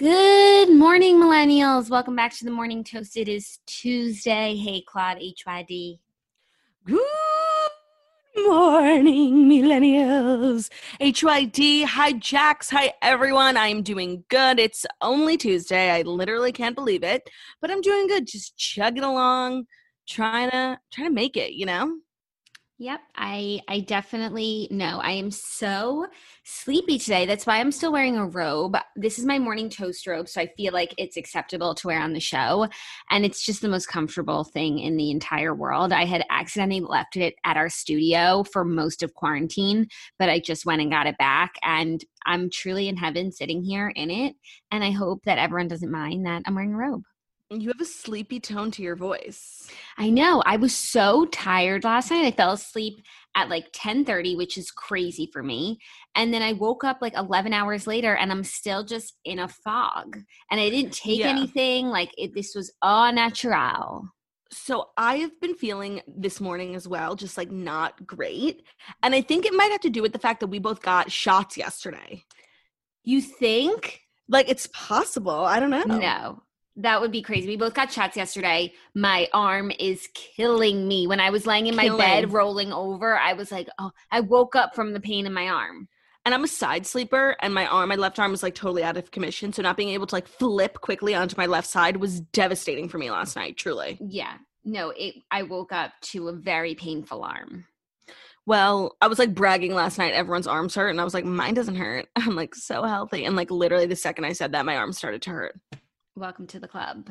Good 0.00 0.70
morning, 0.70 1.16
millennials. 1.16 1.90
Welcome 1.90 2.16
back 2.16 2.32
to 2.36 2.46
the 2.46 2.50
Morning 2.50 2.82
Toast. 2.82 3.18
It 3.18 3.28
is 3.28 3.58
Tuesday. 3.66 4.56
Hey, 4.56 4.80
Claude, 4.80 5.18
HYD. 5.18 5.98
Good 6.86 6.98
morning, 8.34 9.46
millennials. 9.46 10.70
HYD. 11.02 11.84
Hi, 11.84 12.12
Jax. 12.12 12.70
Hi, 12.70 12.94
everyone. 13.02 13.58
I'm 13.58 13.82
doing 13.82 14.24
good. 14.30 14.58
It's 14.58 14.86
only 15.02 15.36
Tuesday. 15.36 15.90
I 15.90 16.00
literally 16.00 16.52
can't 16.52 16.74
believe 16.74 17.02
it, 17.02 17.28
but 17.60 17.70
I'm 17.70 17.82
doing 17.82 18.06
good. 18.06 18.26
Just 18.26 18.56
chugging 18.56 19.04
along, 19.04 19.66
trying 20.08 20.48
to 20.48 20.78
trying 20.90 21.08
to 21.08 21.14
make 21.14 21.36
it. 21.36 21.52
You 21.52 21.66
know. 21.66 21.98
Yep, 22.82 23.00
I 23.14 23.60
I 23.68 23.80
definitely 23.80 24.66
know. 24.70 25.00
I 25.02 25.10
am 25.10 25.30
so 25.30 26.06
sleepy 26.44 26.98
today. 26.98 27.26
That's 27.26 27.44
why 27.44 27.60
I'm 27.60 27.72
still 27.72 27.92
wearing 27.92 28.16
a 28.16 28.24
robe. 28.24 28.74
This 28.96 29.18
is 29.18 29.26
my 29.26 29.38
morning 29.38 29.68
toast 29.68 30.06
robe, 30.06 30.30
so 30.30 30.40
I 30.40 30.46
feel 30.56 30.72
like 30.72 30.94
it's 30.96 31.18
acceptable 31.18 31.74
to 31.74 31.86
wear 31.88 32.00
on 32.00 32.14
the 32.14 32.20
show, 32.20 32.68
and 33.10 33.26
it's 33.26 33.44
just 33.44 33.60
the 33.60 33.68
most 33.68 33.88
comfortable 33.88 34.44
thing 34.44 34.78
in 34.78 34.96
the 34.96 35.10
entire 35.10 35.54
world. 35.54 35.92
I 35.92 36.06
had 36.06 36.24
accidentally 36.30 36.80
left 36.80 37.18
it 37.18 37.34
at 37.44 37.58
our 37.58 37.68
studio 37.68 38.44
for 38.50 38.64
most 38.64 39.02
of 39.02 39.12
quarantine, 39.12 39.86
but 40.18 40.30
I 40.30 40.40
just 40.40 40.64
went 40.64 40.80
and 40.80 40.90
got 40.90 41.06
it 41.06 41.18
back, 41.18 41.56
and 41.62 42.02
I'm 42.24 42.48
truly 42.48 42.88
in 42.88 42.96
heaven 42.96 43.30
sitting 43.30 43.62
here 43.62 43.92
in 43.94 44.10
it. 44.10 44.36
And 44.70 44.82
I 44.82 44.92
hope 44.92 45.24
that 45.24 45.36
everyone 45.36 45.68
doesn't 45.68 45.92
mind 45.92 46.24
that 46.24 46.44
I'm 46.46 46.54
wearing 46.54 46.72
a 46.72 46.78
robe. 46.78 47.02
You 47.52 47.66
have 47.66 47.80
a 47.80 47.84
sleepy 47.84 48.38
tone 48.38 48.70
to 48.72 48.82
your 48.82 48.94
voice. 48.94 49.68
I 49.98 50.08
know. 50.08 50.40
I 50.46 50.56
was 50.56 50.72
so 50.74 51.26
tired 51.26 51.82
last 51.82 52.12
night. 52.12 52.24
I 52.24 52.30
fell 52.30 52.52
asleep 52.52 53.02
at 53.34 53.48
like 53.48 53.72
10:30, 53.72 54.36
which 54.36 54.56
is 54.56 54.70
crazy 54.70 55.28
for 55.32 55.42
me. 55.42 55.80
And 56.14 56.32
then 56.32 56.42
I 56.42 56.52
woke 56.52 56.84
up 56.84 56.98
like 57.00 57.14
11 57.16 57.52
hours 57.52 57.88
later 57.88 58.14
and 58.14 58.30
I'm 58.30 58.44
still 58.44 58.84
just 58.84 59.18
in 59.24 59.40
a 59.40 59.48
fog. 59.48 60.16
And 60.48 60.60
I 60.60 60.70
didn't 60.70 60.92
take 60.92 61.18
Yeah. 61.18 61.30
anything. 61.30 61.88
Like 61.88 62.12
it, 62.16 62.34
this 62.34 62.54
was 62.54 62.72
all 62.82 63.12
natural. 63.12 64.04
So 64.52 64.90
I 64.96 65.16
have 65.16 65.40
been 65.40 65.54
feeling 65.56 66.02
this 66.06 66.40
morning 66.40 66.76
as 66.76 66.86
well, 66.86 67.16
just 67.16 67.36
like 67.36 67.50
not 67.50 68.06
great. 68.06 68.62
And 69.02 69.12
I 69.12 69.22
think 69.22 69.44
it 69.44 69.54
might 69.54 69.72
have 69.72 69.80
to 69.80 69.90
do 69.90 70.02
with 70.02 70.12
the 70.12 70.18
fact 70.20 70.38
that 70.40 70.48
we 70.48 70.60
both 70.60 70.82
got 70.82 71.10
shots 71.10 71.56
yesterday. 71.56 72.22
You 73.02 73.20
think? 73.20 74.02
Like 74.28 74.48
it's 74.48 74.68
possible. 74.72 75.44
I 75.44 75.58
don't 75.58 75.70
know. 75.70 75.82
No. 75.82 76.42
That 76.80 77.00
would 77.00 77.12
be 77.12 77.20
crazy. 77.20 77.46
We 77.46 77.56
both 77.56 77.74
got 77.74 77.92
shots 77.92 78.16
yesterday. 78.16 78.72
My 78.94 79.28
arm 79.34 79.70
is 79.78 80.08
killing 80.14 80.88
me. 80.88 81.06
When 81.06 81.20
I 81.20 81.28
was 81.28 81.46
laying 81.46 81.66
in 81.66 81.76
my 81.76 81.94
bed 81.94 82.32
rolling 82.32 82.72
over, 82.72 83.18
I 83.18 83.34
was 83.34 83.52
like, 83.52 83.68
"Oh, 83.78 83.90
I 84.10 84.20
woke 84.20 84.56
up 84.56 84.74
from 84.74 84.94
the 84.94 85.00
pain 85.00 85.26
in 85.26 85.32
my 85.34 85.48
arm." 85.48 85.88
And 86.24 86.34
I'm 86.34 86.44
a 86.44 86.48
side 86.48 86.86
sleeper, 86.86 87.36
and 87.40 87.52
my 87.52 87.66
arm, 87.66 87.88
my 87.90 87.96
left 87.96 88.18
arm 88.18 88.30
was 88.30 88.42
like 88.42 88.54
totally 88.54 88.82
out 88.82 88.96
of 88.96 89.10
commission. 89.10 89.52
So 89.52 89.62
not 89.62 89.76
being 89.76 89.90
able 89.90 90.06
to 90.06 90.14
like 90.14 90.26
flip 90.26 90.80
quickly 90.80 91.14
onto 91.14 91.36
my 91.36 91.46
left 91.46 91.68
side 91.68 91.98
was 91.98 92.20
devastating 92.20 92.88
for 92.88 92.98
me 92.98 93.10
last 93.10 93.36
night, 93.36 93.56
truly. 93.56 93.98
Yeah. 94.00 94.34
No, 94.64 94.90
it 94.90 95.16
I 95.30 95.42
woke 95.42 95.72
up 95.72 95.92
to 96.02 96.28
a 96.28 96.32
very 96.32 96.74
painful 96.74 97.22
arm. 97.22 97.66
Well, 98.46 98.96
I 99.00 99.06
was 99.06 99.18
like 99.18 99.34
bragging 99.34 99.74
last 99.74 99.98
night, 99.98 100.14
everyone's 100.14 100.46
arms 100.46 100.74
hurt, 100.74 100.88
and 100.88 101.00
I 101.00 101.04
was 101.04 101.14
like, 101.14 101.24
mine 101.24 101.54
doesn't 101.54 101.76
hurt. 101.76 102.08
I'm 102.16 102.36
like 102.36 102.54
so 102.54 102.82
healthy. 102.84 103.24
And 103.24 103.36
like 103.36 103.50
literally 103.50 103.86
the 103.86 103.96
second 103.96 104.24
I 104.24 104.32
said 104.32 104.52
that, 104.52 104.64
my 104.64 104.76
arm 104.76 104.92
started 104.92 105.22
to 105.22 105.30
hurt. 105.30 105.60
Welcome 106.16 106.48
to 106.48 106.58
the 106.58 106.66
club. 106.66 107.08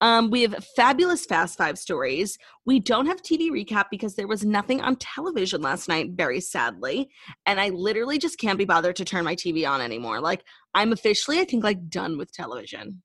Um, 0.00 0.30
we 0.30 0.42
have 0.42 0.64
fabulous 0.74 1.24
Fast 1.24 1.56
Five 1.56 1.78
stories. 1.78 2.38
We 2.64 2.80
don't 2.80 3.06
have 3.06 3.22
TV 3.22 3.50
recap 3.50 3.86
because 3.90 4.14
there 4.14 4.26
was 4.26 4.44
nothing 4.44 4.80
on 4.80 4.96
television 4.96 5.62
last 5.62 5.88
night, 5.88 6.10
very 6.12 6.40
sadly. 6.40 7.08
And 7.46 7.60
I 7.60 7.68
literally 7.70 8.18
just 8.18 8.38
can't 8.38 8.58
be 8.58 8.64
bothered 8.64 8.96
to 8.96 9.04
turn 9.04 9.24
my 9.24 9.36
TV 9.36 9.68
on 9.68 9.80
anymore. 9.80 10.20
Like, 10.20 10.44
I'm 10.74 10.92
officially, 10.92 11.40
I 11.40 11.44
think, 11.44 11.62
like 11.62 11.88
done 11.88 12.18
with 12.18 12.32
television. 12.32 13.02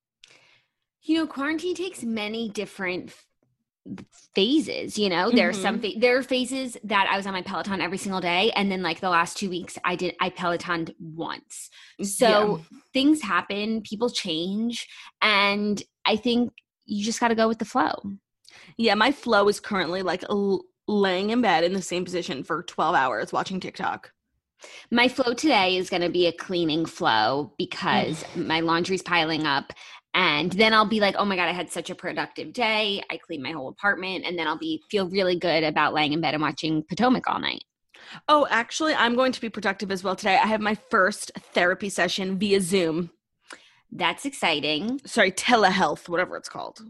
You 1.03 1.17
know, 1.17 1.27
quarantine 1.27 1.75
takes 1.75 2.03
many 2.03 2.49
different 2.49 3.09
f- 3.09 3.25
phases, 4.35 4.97
you 4.97 5.09
know. 5.09 5.31
There 5.31 5.49
are 5.49 5.53
some 5.53 5.79
mm-hmm. 5.79 5.93
fa- 5.93 5.99
there 5.99 6.17
are 6.17 6.23
phases 6.23 6.77
that 6.83 7.07
I 7.09 7.17
was 7.17 7.25
on 7.25 7.33
my 7.33 7.41
Peloton 7.41 7.81
every 7.81 7.97
single 7.97 8.21
day 8.21 8.51
and 8.55 8.71
then 8.71 8.81
like 8.81 8.99
the 8.99 9.09
last 9.09 9.37
2 9.37 9.49
weeks 9.49 9.77
I 9.83 9.95
did 9.95 10.15
I 10.21 10.29
Pelotoned 10.29 10.93
once. 10.99 11.69
Mm, 11.99 12.05
so 12.05 12.61
things 12.93 13.21
happen, 13.21 13.81
people 13.81 14.09
change, 14.09 14.87
and 15.21 15.81
I 16.05 16.15
think 16.15 16.53
you 16.85 17.03
just 17.03 17.19
got 17.19 17.29
to 17.29 17.35
go 17.35 17.47
with 17.47 17.59
the 17.59 17.65
flow. 17.65 17.93
Yeah, 18.77 18.95
my 18.95 19.11
flow 19.11 19.47
is 19.47 19.59
currently 19.59 20.01
like 20.01 20.23
l- 20.29 20.63
laying 20.87 21.29
in 21.29 21.41
bed 21.41 21.63
in 21.63 21.73
the 21.73 21.81
same 21.81 22.03
position 22.03 22.43
for 22.43 22.63
12 22.63 22.95
hours 22.95 23.33
watching 23.33 23.59
TikTok. 23.59 24.11
My 24.91 25.07
flow 25.07 25.33
today 25.33 25.77
is 25.77 25.89
going 25.89 26.03
to 26.03 26.09
be 26.09 26.27
a 26.27 26.31
cleaning 26.31 26.85
flow 26.85 27.53
because 27.57 28.23
my 28.35 28.59
laundry's 28.59 29.01
piling 29.01 29.45
up. 29.45 29.73
And 30.13 30.51
then 30.51 30.73
I'll 30.73 30.85
be 30.85 30.99
like, 30.99 31.15
oh 31.17 31.25
my 31.25 31.35
God, 31.35 31.47
I 31.47 31.53
had 31.53 31.71
such 31.71 31.89
a 31.89 31.95
productive 31.95 32.51
day. 32.51 33.01
I 33.09 33.17
cleaned 33.17 33.43
my 33.43 33.51
whole 33.51 33.69
apartment. 33.69 34.25
And 34.25 34.37
then 34.37 34.47
I'll 34.47 34.57
be 34.57 34.83
feel 34.89 35.09
really 35.09 35.37
good 35.37 35.63
about 35.63 35.93
laying 35.93 36.13
in 36.13 36.21
bed 36.21 36.33
and 36.33 36.43
watching 36.43 36.83
Potomac 36.83 37.29
all 37.29 37.39
night. 37.39 37.63
Oh, 38.27 38.47
actually, 38.49 38.93
I'm 38.93 39.15
going 39.15 39.31
to 39.31 39.41
be 39.41 39.49
productive 39.49 39.91
as 39.91 40.03
well 40.03 40.15
today. 40.15 40.35
I 40.35 40.47
have 40.47 40.59
my 40.59 40.75
first 40.75 41.31
therapy 41.53 41.89
session 41.89 42.37
via 42.37 42.59
Zoom. 42.59 43.11
That's 43.91 44.25
exciting. 44.25 45.01
Sorry, 45.05 45.31
telehealth, 45.31 46.09
whatever 46.09 46.35
it's 46.37 46.49
called. 46.49 46.81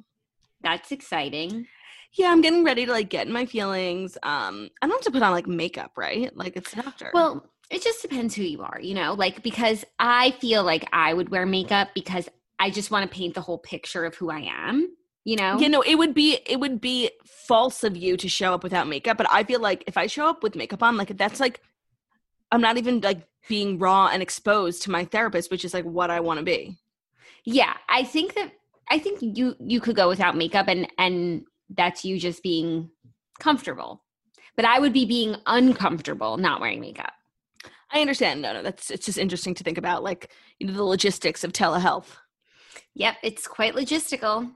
That's 0.62 0.92
exciting. 0.92 1.68
Yeah, 2.14 2.32
I'm 2.32 2.42
getting 2.42 2.64
ready 2.64 2.86
to 2.86 2.92
like 2.92 3.10
get 3.10 3.28
in 3.28 3.34
my 3.34 3.46
feelings. 3.46 4.18
Um, 4.22 4.70
I 4.82 4.88
don't 4.88 4.98
have 4.98 5.02
to 5.02 5.12
put 5.12 5.24
on 5.24 5.32
like 5.32 5.48
makeup, 5.48 5.92
right? 5.96 6.36
Like 6.36 6.56
it's 6.56 6.76
after. 6.78 7.12
Well, 7.14 7.46
it 7.70 7.82
just 7.82 8.02
depends 8.02 8.36
who 8.36 8.44
you 8.44 8.62
are, 8.62 8.80
you 8.82 8.94
know, 8.94 9.14
like 9.14 9.42
because 9.44 9.86
I 9.98 10.32
feel 10.32 10.64
like 10.64 10.88
I 10.92 11.14
would 11.14 11.30
wear 11.30 11.46
makeup 11.46 11.90
because 11.96 12.28
I 12.62 12.70
just 12.70 12.92
want 12.92 13.10
to 13.10 13.16
paint 13.16 13.34
the 13.34 13.42
whole 13.42 13.58
picture 13.58 14.06
of 14.06 14.14
who 14.14 14.30
I 14.30 14.42
am, 14.48 14.96
you 15.24 15.36
know? 15.36 15.58
you 15.60 15.68
know, 15.68 15.82
it 15.82 15.96
would 15.96 16.14
be 16.14 16.38
it 16.46 16.60
would 16.60 16.80
be 16.80 17.10
false 17.26 17.84
of 17.84 17.98
you 17.98 18.16
to 18.18 18.30
show 18.30 18.54
up 18.54 18.64
without 18.64 18.88
makeup, 18.88 19.18
but 19.18 19.28
I 19.32 19.44
feel 19.44 19.60
like 19.60 19.84
if 19.88 19.98
I 19.98 20.06
show 20.06 20.28
up 20.28 20.44
with 20.44 20.56
makeup 20.56 20.84
on, 20.84 20.96
like 20.96 21.18
that's 21.18 21.40
like 21.40 21.62
I'm 22.52 22.62
not 22.62 22.78
even 22.78 23.02
like 23.02 23.28
being 23.50 23.80
raw 23.80 24.10
and 24.14 24.22
exposed 24.22 24.84
to 24.84 24.92
my 24.92 25.06
therapist, 25.06 25.50
which 25.50 25.66
is 25.66 25.74
like 25.74 25.86
what 25.86 26.12
I 26.12 26.20
want 26.20 26.38
to 26.38 26.46
be. 26.46 26.78
Yeah, 27.46 27.74
I 27.90 28.04
think 28.04 28.36
that 28.36 28.52
I 28.92 29.00
think 29.00 29.20
you 29.22 29.56
you 29.60 29.82
could 29.82 29.96
go 29.96 30.08
without 30.08 30.38
makeup 30.38 30.68
and 30.68 30.88
and 31.00 31.46
that's 31.70 32.06
you 32.06 32.20
just 32.20 32.44
being 32.44 32.92
comfortable. 33.40 34.04
But 34.56 34.66
I 34.66 34.78
would 34.78 34.94
be 34.94 35.06
being 35.06 35.36
uncomfortable 35.48 36.38
not 36.38 36.62
wearing 36.62 36.80
makeup. 36.80 37.14
I 37.92 38.02
understand. 38.02 38.42
No, 38.42 38.54
no, 38.54 38.64
that's 38.64 38.92
it's 38.92 39.06
just 39.06 39.18
interesting 39.18 39.54
to 39.56 39.64
think 39.64 39.78
about, 39.78 40.04
like 40.04 40.30
you 40.60 40.68
know, 40.68 40.74
the 40.74 40.84
logistics 40.84 41.44
of 41.44 41.52
telehealth. 41.52 42.18
Yep, 42.96 43.16
it's 43.24 43.48
quite 43.48 43.74
logistical. 43.76 44.52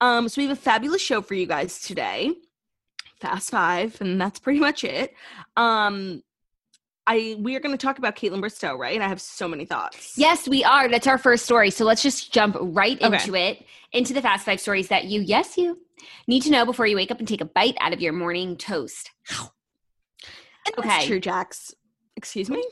Um, 0.00 0.28
so 0.28 0.40
we 0.40 0.48
have 0.48 0.56
a 0.56 0.60
fabulous 0.60 1.00
show 1.02 1.22
for 1.22 1.34
you 1.34 1.46
guys 1.46 1.80
today. 1.80 2.34
Fast 3.20 3.50
Five, 3.50 3.98
and 4.00 4.20
that's 4.20 4.38
pretty 4.38 4.60
much 4.60 4.84
it. 4.84 5.14
Um, 5.56 6.22
I 7.06 7.36
we 7.38 7.56
are 7.56 7.60
going 7.60 7.76
to 7.76 7.80
talk 7.82 7.98
about 7.98 8.14
Kaitlyn 8.16 8.40
Bristowe, 8.42 8.76
right? 8.78 9.00
I 9.00 9.08
have 9.08 9.20
so 9.20 9.48
many 9.48 9.64
thoughts. 9.64 10.18
Yes, 10.18 10.46
we 10.48 10.64
are. 10.64 10.88
That's 10.88 11.06
our 11.06 11.16
first 11.18 11.44
story. 11.44 11.70
So 11.70 11.84
let's 11.84 12.02
just 12.02 12.32
jump 12.32 12.56
right 12.60 13.00
Okay. 13.00 13.16
into 13.16 13.34
it, 13.34 13.64
into 13.92 14.12
the 14.12 14.20
fast 14.20 14.44
five 14.44 14.60
stories 14.60 14.88
that 14.88 15.04
you, 15.04 15.20
yes, 15.22 15.56
you 15.56 15.78
need 16.26 16.42
to 16.42 16.50
know 16.50 16.66
before 16.66 16.86
you 16.86 16.96
wake 16.96 17.10
up 17.10 17.18
and 17.20 17.28
take 17.28 17.40
a 17.40 17.44
bite 17.46 17.76
out 17.80 17.92
of 17.94 18.00
your 18.02 18.12
morning 18.12 18.56
toast. 18.56 19.12
And 20.66 20.74
Okay. 20.78 21.06
True, 21.06 21.20
Jax. 21.20 21.74
Excuse 22.16 22.50
me. 22.50 22.62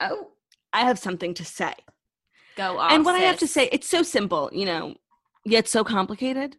Oh, 0.00 0.28
I 0.72 0.80
have 0.86 0.98
something 0.98 1.34
to 1.34 1.44
say. 1.44 1.74
Go 2.56 2.78
off. 2.78 2.92
and 2.92 3.04
what 3.04 3.14
I 3.14 3.20
have 3.20 3.38
to 3.38 3.46
say, 3.46 3.68
it's 3.72 3.88
so 3.88 4.02
simple, 4.02 4.50
you 4.52 4.66
know, 4.66 4.94
yet 5.44 5.68
so 5.68 5.84
complicated. 5.84 6.56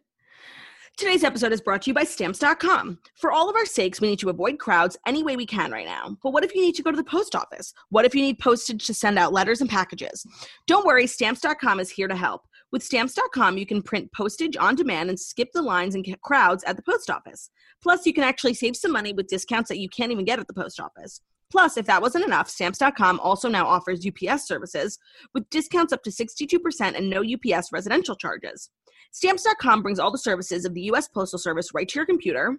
Today's 0.96 1.24
episode 1.24 1.52
is 1.52 1.60
brought 1.60 1.82
to 1.82 1.90
you 1.90 1.94
by 1.94 2.04
Stamps.com. 2.04 3.00
For 3.16 3.32
all 3.32 3.50
of 3.50 3.56
our 3.56 3.66
sakes, 3.66 4.00
we 4.00 4.06
need 4.06 4.20
to 4.20 4.30
avoid 4.30 4.60
crowds 4.60 4.96
any 5.08 5.24
way 5.24 5.36
we 5.36 5.44
can 5.44 5.72
right 5.72 5.86
now. 5.86 6.16
But 6.22 6.30
what 6.30 6.44
if 6.44 6.54
you 6.54 6.60
need 6.60 6.76
to 6.76 6.84
go 6.84 6.92
to 6.92 6.96
the 6.96 7.02
post 7.02 7.34
office? 7.34 7.74
What 7.90 8.04
if 8.04 8.14
you 8.14 8.22
need 8.22 8.38
postage 8.38 8.86
to 8.86 8.94
send 8.94 9.18
out 9.18 9.32
letters 9.32 9.60
and 9.60 9.68
packages? 9.68 10.24
Don't 10.68 10.86
worry, 10.86 11.08
Stamps.com 11.08 11.80
is 11.80 11.90
here 11.90 12.06
to 12.06 12.14
help. 12.14 12.42
With 12.70 12.84
Stamps.com, 12.84 13.58
you 13.58 13.66
can 13.66 13.82
print 13.82 14.12
postage 14.12 14.56
on 14.56 14.76
demand 14.76 15.08
and 15.08 15.18
skip 15.18 15.48
the 15.52 15.62
lines 15.62 15.96
and 15.96 16.04
get 16.04 16.20
crowds 16.22 16.62
at 16.62 16.76
the 16.76 16.82
post 16.82 17.10
office. 17.10 17.50
Plus, 17.82 18.06
you 18.06 18.14
can 18.14 18.22
actually 18.22 18.54
save 18.54 18.76
some 18.76 18.92
money 18.92 19.12
with 19.12 19.26
discounts 19.26 19.68
that 19.70 19.78
you 19.78 19.88
can't 19.88 20.12
even 20.12 20.24
get 20.24 20.38
at 20.38 20.46
the 20.46 20.54
post 20.54 20.78
office. 20.78 21.20
Plus, 21.54 21.76
if 21.76 21.86
that 21.86 22.02
wasn't 22.02 22.24
enough, 22.24 22.50
Stamps.com 22.50 23.20
also 23.20 23.48
now 23.48 23.64
offers 23.64 24.04
UPS 24.04 24.48
services 24.48 24.98
with 25.34 25.48
discounts 25.50 25.92
up 25.92 26.02
to 26.02 26.10
62% 26.10 26.96
and 26.96 27.08
no 27.08 27.22
UPS 27.22 27.70
residential 27.70 28.16
charges. 28.16 28.70
Stamps.com 29.12 29.80
brings 29.80 30.00
all 30.00 30.10
the 30.10 30.18
services 30.18 30.64
of 30.64 30.74
the 30.74 30.80
U.S. 30.82 31.06
Postal 31.06 31.38
Service 31.38 31.68
right 31.72 31.86
to 31.86 31.94
your 31.94 32.06
computer 32.06 32.58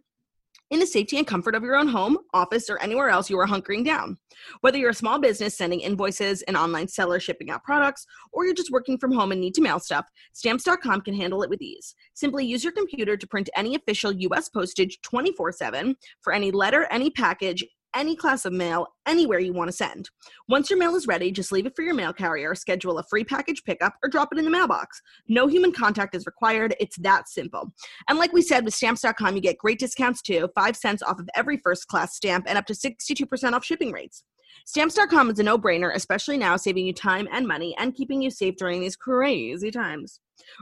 in 0.72 0.80
the 0.80 0.88
safety 0.88 1.18
and 1.18 1.28
comfort 1.28 1.56
of 1.56 1.64
your 1.64 1.76
own 1.76 1.90
home, 1.90 2.18
office, 2.34 2.70
or 2.70 2.82
anywhere 2.82 3.10
else 3.10 3.30
you 3.30 3.38
are 3.38 3.46
hunkering 3.46 3.84
down. 3.84 4.18
Whether 4.62 4.78
you're 4.78 4.92
a 4.92 4.94
small 4.94 5.20
business 5.20 5.58
sending 5.58 5.82
invoices, 5.82 6.42
an 6.44 6.56
online 6.56 6.88
seller 6.88 7.20
shipping 7.20 7.50
out 7.50 7.66
products, 7.66 8.06
or 8.32 8.46
you're 8.46 8.54
just 8.54 8.72
working 8.72 8.98
from 8.98 9.12
home 9.12 9.34
and 9.34 9.42
need 9.42 9.56
to 9.56 9.62
mail 9.62 9.82
stuff, 9.82 10.06
Stamps.com 10.32 11.02
can 11.02 11.14
handle 11.14 11.44
it 11.44 11.50
with 11.50 11.62
ease. 11.62 11.96
Simply 12.14 12.46
use 12.46 12.64
your 12.64 12.72
computer 12.72 13.18
to 13.18 13.28
print 13.28 13.50
any 13.58 13.76
official 13.76 14.14
U.S. 14.14 14.48
postage 14.48 15.02
24 15.02 15.52
7 15.52 15.98
for 16.22 16.32
any 16.32 16.50
letter, 16.50 16.88
any 16.90 17.10
package, 17.10 17.62
any 17.96 18.16
class 18.16 18.46
of 18.46 18.54
mail, 18.54 18.88
anywhere 19.08 19.40
you 19.40 19.54
want 19.54 19.70
to 19.70 19.76
send. 19.76 20.10
Once 20.48 20.70
your 20.70 20.78
mail 20.78 20.96
is 20.96 21.08
ready, 21.08 21.32
just 21.32 21.52
leave 21.52 21.66
it 21.66 21.76
for 21.76 21.82
your 21.82 21.94
mail 21.94 22.14
carrier, 22.14 22.54
schedule 22.54 23.00
a 23.00 23.04
free 23.04 23.24
package 23.24 23.64
pickup, 23.64 23.94
or 24.04 24.10
drop 24.10 24.30
it 24.32 24.38
in 24.38 24.46
the 24.46 24.52
mailbox. 24.52 25.02
No 25.28 25.48
human 25.48 25.72
contact 25.72 26.16
is 26.16 26.26
required. 26.26 26.76
It's 26.80 26.98
that 26.98 27.28
simple. 27.30 27.72
And 28.10 28.20
like 28.20 28.34
we 28.34 28.42
said, 28.42 28.66
with 28.66 28.74
stamps.com, 28.74 29.36
you 29.36 29.42
get 29.42 29.58
great 29.58 29.80
discounts 29.80 30.22
too 30.22 30.50
5 30.54 30.76
cents 30.76 31.02
off 31.02 31.20
of 31.20 31.30
every 31.36 31.58
first 31.58 31.88
class 31.88 32.16
stamp 32.16 32.46
and 32.48 32.58
up 32.58 32.66
to 32.68 32.74
62% 32.74 33.54
off 33.54 33.66
shipping 33.66 33.92
rates. 33.92 34.24
Stamps.com 34.66 35.30
is 35.30 35.40
a 35.40 35.44
no 35.44 35.58
brainer, 35.58 35.94
especially 35.94 36.38
now, 36.38 36.56
saving 36.56 36.86
you 36.86 36.94
time 36.94 37.28
and 37.32 37.48
money 37.48 37.76
and 37.78 37.94
keeping 37.94 38.22
you 38.22 38.32
safe 38.32 38.56
during 38.56 38.80
these 38.80 38.96
crazy 38.96 39.72
times. 39.72 40.20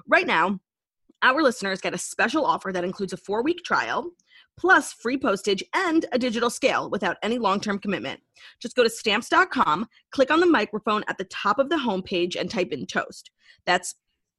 Right 0.07 0.27
now, 0.27 0.59
our 1.21 1.41
listeners 1.41 1.79
get 1.79 1.94
a 1.94 1.97
special 1.97 2.45
offer 2.45 2.71
that 2.74 2.83
includes 2.83 3.13
a 3.13 3.18
four 3.18 3.44
week 3.44 3.63
trial, 3.63 4.12
plus 4.57 4.94
free 4.94 5.17
postage 5.17 5.63
and 5.73 6.05
a 6.11 6.19
digital 6.19 6.50
scale 6.50 6.89
without 6.89 7.17
any 7.23 7.38
long 7.38 7.59
term 7.59 7.79
commitment. 7.79 8.19
Just 8.61 8.75
go 8.75 8.83
to 8.83 8.89
stamps.com, 8.89 9.88
click 10.11 10.31
on 10.31 10.39
the 10.39 10.45
microphone 10.45 11.03
at 11.07 11.17
the 11.17 11.25
top 11.25 11.59
of 11.59 11.69
the 11.69 11.77
homepage, 11.77 12.35
and 12.39 12.50
type 12.50 12.71
in 12.71 12.85
toast. 12.85 13.31
That's 13.65 13.95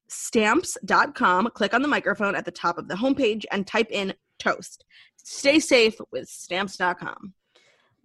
stamps.com, 0.09 1.51
click 1.55 1.75
on 1.75 1.83
the 1.83 1.89
microphone 1.89 2.35
at 2.35 2.45
the 2.45 2.51
top 2.51 2.79
of 2.79 2.89
the 2.89 2.95
homepage, 2.95 3.45
and 3.51 3.67
type 3.67 3.91
in 3.91 4.15
toast. 4.39 4.85
Stay 5.17 5.59
safe 5.59 5.97
with 6.13 6.29
stamps.com. 6.29 7.35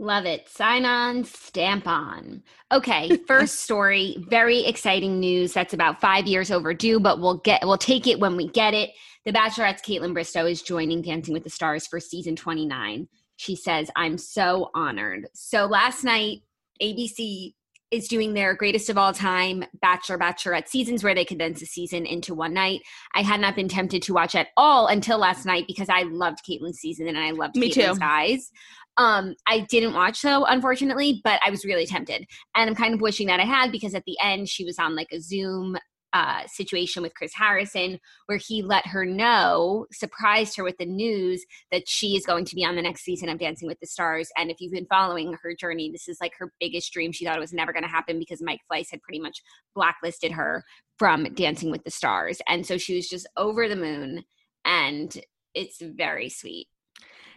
Love 0.02 0.26
it. 0.26 0.48
Sign 0.48 0.86
on, 0.86 1.26
stamp 1.26 1.86
on. 1.86 2.42
Okay, 2.72 3.18
first 3.28 3.60
story, 3.60 4.16
very 4.30 4.66
exciting 4.66 5.20
news. 5.20 5.52
That's 5.52 5.74
about 5.74 6.00
five 6.00 6.26
years 6.26 6.52
overdue, 6.52 7.02
but 7.02 7.20
we'll 7.20 7.40
get 7.40 7.60
we'll 7.66 7.78
take 7.78 8.08
it 8.08 8.18
when 8.18 8.38
we 8.38 8.48
get 8.48 8.74
it. 8.74 8.92
The 9.30 9.38
Bachelorette's 9.38 9.84
Kaitlyn 9.84 10.16
Bristowe 10.16 10.50
is 10.50 10.64
joining 10.64 11.04
Dancing 11.04 11.36
with 11.36 11.44
the 11.44 11.52
Stars 11.52 11.86
for 11.86 12.00
season 12.00 12.36
29. 12.36 13.08
She 13.36 13.56
says, 13.56 13.92
I'm 13.96 14.18
so 14.18 14.72
honored. 14.74 15.28
So 15.36 15.68
last 15.68 16.04
night, 16.04 16.40
ABC 16.82 17.54
is 17.92 18.08
doing 18.08 18.34
their 18.34 18.56
greatest 18.56 18.90
of 18.90 18.98
all 18.98 19.14
time 19.14 19.66
Bachelor 19.84 20.18
Bachelorette 20.18 20.68
seasons 20.68 21.04
where 21.04 21.14
they 21.14 21.26
condense 21.26 21.62
a 21.62 21.68
season 21.68 22.08
into 22.08 22.34
one 22.34 22.56
night. 22.56 22.82
I 23.14 23.22
had 23.22 23.40
not 23.40 23.56
been 23.56 23.68
tempted 23.68 24.02
to 24.02 24.16
watch 24.16 24.34
at 24.34 24.48
all 24.58 24.88
until 24.88 25.20
last 25.20 25.46
night 25.46 25.66
because 25.68 25.90
I 25.90 26.02
loved 26.10 26.40
Kaitlyn's 26.44 26.80
season 26.80 27.08
and 27.08 27.20
I 27.20 27.30
loved 27.30 27.56
Me 27.56 27.70
Kaitlyn's 27.70 27.98
too. 27.98 28.00
guys. 28.00 28.52
Um, 28.98 29.36
I 29.48 29.60
didn't 29.70 29.94
watch 29.94 30.24
though, 30.24 30.46
unfortunately, 30.46 31.22
but 31.24 31.40
I 31.46 31.52
was 31.52 31.64
really 31.66 31.86
tempted. 31.86 32.26
And 32.56 32.68
I'm 32.68 32.76
kind 32.76 32.96
of 32.96 33.02
wishing 33.02 33.28
that 33.28 33.40
I 33.40 33.46
had 33.46 33.72
because 33.72 33.94
at 33.94 34.06
the 34.08 34.18
end 34.24 34.50
she 34.50 34.66
was 34.66 34.80
on 34.80 34.96
like 34.96 35.10
a 35.12 35.22
Zoom 35.22 35.78
uh, 36.14 36.42
situation 36.48 37.04
with 37.04 37.14
Chris 37.14 37.34
Harrison 37.34 38.00
where 38.26 38.38
he 38.38 38.62
let 38.62 38.86
her 38.88 39.06
know, 39.06 39.86
surprised 39.92 40.58
her 40.58 40.64
with 40.64 40.78
the 40.78 40.86
news 40.86 41.44
that 41.72 41.88
she 41.88 42.16
is 42.16 42.26
going 42.26 42.46
to 42.46 42.56
be 42.56 42.66
on 42.66 42.76
the 42.76 42.82
next 42.82 43.04
season 43.04 43.30
of 43.30 43.40
Dancing 43.40 43.68
with 43.68 43.80
the 43.80 43.88
Stars. 43.88 44.30
And 44.38 44.50
if 44.50 44.58
you've 44.60 44.74
been 44.74 44.88
following 44.88 45.36
her 45.42 45.56
journey, 45.56 45.92
this 45.92 46.08
is 46.08 46.18
like 46.22 46.34
her 46.40 46.52
biggest 46.60 46.92
dream. 46.92 47.12
She 47.12 47.26
thought 47.26 47.38
it 47.38 47.42
was 47.42 47.54
never 47.54 47.74
going 47.74 47.84
to 47.84 47.90
happen 47.90 48.20
because 48.20 48.42
Mike 48.42 48.62
Fleiss 48.72 48.92
had 48.92 49.02
pretty 49.02 49.20
much 49.20 49.42
blacklisted 49.76 50.32
her 50.32 50.64
from 50.98 51.26
Dancing 51.36 51.72
with 51.72 51.84
the 51.84 51.92
Stars. 51.92 52.42
And 52.48 52.66
so 52.66 52.78
she 52.78 52.96
was 52.96 53.08
just 53.08 53.28
over 53.38 53.68
the 53.68 53.76
moon. 53.76 54.24
And 54.66 55.16
it's 55.54 55.82
very 55.82 56.30
sweet. 56.30 56.68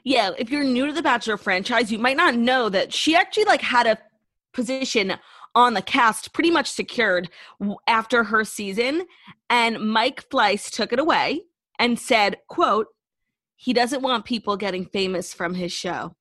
Yeah, 0.05 0.31
if 0.37 0.51
you're 0.51 0.65
new 0.65 0.87
to 0.87 0.93
the 0.93 1.03
Bachelor 1.03 1.37
franchise, 1.37 1.93
you 1.93 1.99
might 1.99 2.17
not 2.17 2.35
know 2.35 2.69
that 2.69 2.93
she 2.93 3.15
actually 3.15 3.45
like 3.45 3.63
had 3.63 3.87
a 3.87 3.99
position 4.53 5.15
on 5.55 5.75
the 5.75 5.83
cast 5.83 6.33
pretty 6.33 6.51
much 6.51 6.71
secured 6.71 7.29
after 7.87 8.25
her 8.25 8.45
season 8.45 9.07
and 9.51 9.79
Mike 9.81 10.29
Fleiss 10.31 10.71
took 10.71 10.93
it 10.93 10.99
away 10.99 11.43
and 11.79 11.99
said, 11.99 12.39
quote, 12.49 12.89
he 13.57 13.73
doesn't 13.73 14.03
want 14.03 14.25
people 14.25 14.57
getting 14.57 14.87
famous 14.87 15.33
from 15.33 15.55
his 15.55 15.73
show. 15.73 16.15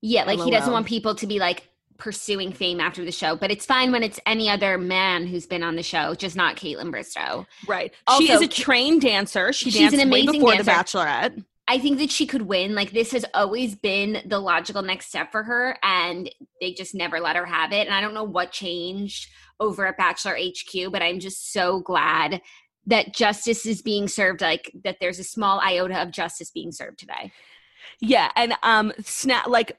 Yeah, 0.00 0.24
like 0.24 0.40
he 0.40 0.50
doesn't 0.50 0.72
want 0.72 0.86
people 0.86 1.14
to 1.16 1.26
be 1.26 1.38
like 1.38 1.68
pursuing 1.98 2.52
fame 2.52 2.80
after 2.80 3.04
the 3.04 3.12
show, 3.12 3.36
but 3.36 3.50
it's 3.50 3.66
fine 3.66 3.90
when 3.90 4.02
it's 4.02 4.20
any 4.26 4.48
other 4.48 4.78
man 4.78 5.26
who's 5.26 5.46
been 5.46 5.62
on 5.62 5.76
the 5.76 5.82
show, 5.82 6.14
just 6.14 6.36
not 6.36 6.56
Kaitlyn 6.56 6.92
Bristowe. 6.92 7.46
Right. 7.66 7.92
Also, 8.06 8.24
she 8.24 8.32
is 8.32 8.40
a 8.40 8.48
trained 8.48 9.00
dancer. 9.02 9.52
She 9.52 9.70
She's 9.70 9.80
danced 9.80 9.98
an 9.98 10.10
way 10.10 10.20
amazing 10.20 10.40
before 10.40 10.52
dancer. 10.52 10.64
the 10.64 10.70
Bachelorette. 10.70 11.44
I 11.68 11.78
think 11.78 11.98
that 11.98 12.10
she 12.10 12.26
could 12.26 12.42
win. 12.42 12.74
Like 12.74 12.92
this 12.92 13.12
has 13.12 13.26
always 13.34 13.74
been 13.74 14.22
the 14.24 14.38
logical 14.38 14.80
next 14.80 15.08
step 15.08 15.30
for 15.30 15.42
her, 15.42 15.76
and 15.82 16.30
they 16.60 16.72
just 16.72 16.94
never 16.94 17.20
let 17.20 17.36
her 17.36 17.44
have 17.44 17.72
it. 17.72 17.86
And 17.86 17.94
I 17.94 18.00
don't 18.00 18.14
know 18.14 18.24
what 18.24 18.52
changed 18.52 19.28
over 19.60 19.86
at 19.86 19.98
Bachelor 19.98 20.38
HQ, 20.38 20.90
but 20.90 21.02
I'm 21.02 21.20
just 21.20 21.52
so 21.52 21.80
glad 21.80 22.40
that 22.86 23.14
justice 23.14 23.66
is 23.66 23.82
being 23.82 24.08
served. 24.08 24.40
Like 24.40 24.72
that, 24.82 24.96
there's 24.98 25.18
a 25.18 25.24
small 25.24 25.60
iota 25.60 26.00
of 26.00 26.10
justice 26.10 26.50
being 26.50 26.72
served 26.72 26.98
today. 26.98 27.32
Yeah, 28.00 28.30
and 28.34 28.54
um 28.62 28.92
sna- 29.02 29.46
like 29.46 29.76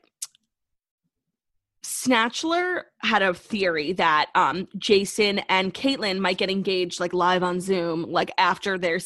Snatchler 1.82 2.84
had 3.00 3.24
a 3.24 3.34
theory 3.34 3.94
that 3.94 4.28
um 4.36 4.68
Jason 4.78 5.40
and 5.50 5.74
Kaitlyn 5.74 6.20
might 6.20 6.38
get 6.38 6.52
engaged 6.52 7.00
like 7.00 7.14
live 7.14 7.42
on 7.42 7.60
Zoom 7.60 8.04
like 8.04 8.30
after 8.38 8.78
their 8.78 9.00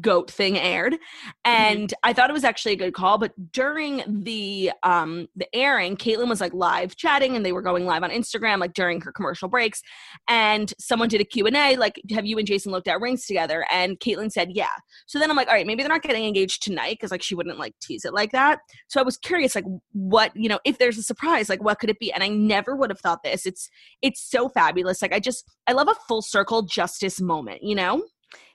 goat 0.00 0.30
thing 0.30 0.58
aired 0.58 0.96
and 1.44 1.94
i 2.02 2.12
thought 2.12 2.30
it 2.30 2.32
was 2.32 2.44
actually 2.44 2.72
a 2.72 2.76
good 2.76 2.94
call 2.94 3.18
but 3.18 3.32
during 3.52 4.02
the 4.22 4.70
um 4.82 5.26
the 5.36 5.48
airing 5.54 5.96
kaitlyn 5.96 6.28
was 6.28 6.40
like 6.40 6.54
live 6.54 6.96
chatting 6.96 7.36
and 7.36 7.44
they 7.44 7.52
were 7.52 7.62
going 7.62 7.84
live 7.84 8.02
on 8.02 8.10
instagram 8.10 8.58
like 8.58 8.74
during 8.74 9.00
her 9.00 9.12
commercial 9.12 9.48
breaks 9.48 9.82
and 10.28 10.72
someone 10.78 11.08
did 11.08 11.20
a 11.20 11.24
q&a 11.24 11.76
like 11.76 12.00
have 12.10 12.26
you 12.26 12.38
and 12.38 12.46
jason 12.46 12.72
looked 12.72 12.88
at 12.88 13.00
rings 13.00 13.26
together? 13.26 13.66
And 13.70 13.98
kaitlyn 14.00 14.30
said 14.30 14.50
yeah. 14.52 14.66
So 15.06 15.18
then 15.18 15.30
i'm 15.30 15.36
like 15.36 15.48
all 15.48 15.54
right 15.54 15.66
maybe 15.66 15.82
they're 15.82 15.88
not 15.88 16.02
getting 16.02 16.24
engaged 16.24 16.62
tonight 16.62 16.94
because 16.94 17.10
like 17.10 17.22
she 17.22 17.34
wouldn't 17.34 17.58
like 17.58 17.74
tease 17.80 18.04
it 18.04 18.14
like 18.14 18.32
that. 18.32 18.60
So 18.88 19.00
i 19.00 19.02
was 19.02 19.16
curious 19.16 19.54
like 19.54 19.64
what 19.92 20.32
you 20.34 20.48
know 20.48 20.58
if 20.64 20.78
there's 20.78 20.98
a 20.98 21.02
surprise 21.02 21.48
like 21.48 21.62
what 21.62 21.78
could 21.78 21.90
it 21.90 21.98
be? 21.98 22.12
And 22.12 22.22
i 22.22 22.28
never 22.28 22.76
would 22.76 22.90
have 22.90 23.00
thought 23.00 23.22
this. 23.22 23.46
It's 23.46 23.68
it's 24.02 24.20
so 24.20 24.48
fabulous. 24.48 25.02
Like 25.02 25.12
i 25.12 25.20
just 25.20 25.44
i 25.66 25.72
love 25.72 25.88
a 25.88 25.94
full 26.08 26.22
circle 26.22 26.62
justice 26.62 27.20
moment 27.20 27.62
you 27.62 27.74
know 27.74 28.02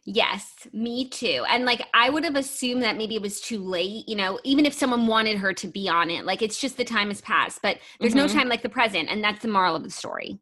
Yes, 0.05 0.67
me 0.71 1.09
too. 1.09 1.43
And 1.49 1.65
like 1.65 1.81
I 1.93 2.09
would 2.09 2.23
have 2.23 2.35
assumed 2.35 2.83
that 2.83 2.95
maybe 2.97 3.15
it 3.15 3.21
was 3.21 3.41
too 3.41 3.59
late, 3.59 4.07
you 4.07 4.15
know, 4.15 4.39
even 4.43 4.65
if 4.65 4.73
someone 4.73 5.07
wanted 5.07 5.37
her 5.39 5.51
to 5.53 5.67
be 5.67 5.89
on 5.89 6.09
it. 6.11 6.25
Like 6.25 6.41
it's 6.41 6.59
just 6.61 6.77
the 6.77 6.85
time 6.85 7.07
has 7.07 7.21
passed, 7.21 7.59
but 7.63 7.79
there's 8.01 8.13
no 8.15 8.25
Mhm. 8.25 8.33
time 8.33 8.47
like 8.49 8.61
the 8.61 8.69
present, 8.69 9.09
and 9.09 9.23
that's 9.23 9.41
the 9.41 9.47
moral 9.47 9.75
of 9.75 9.83
the 9.83 9.89
story. 9.89 10.39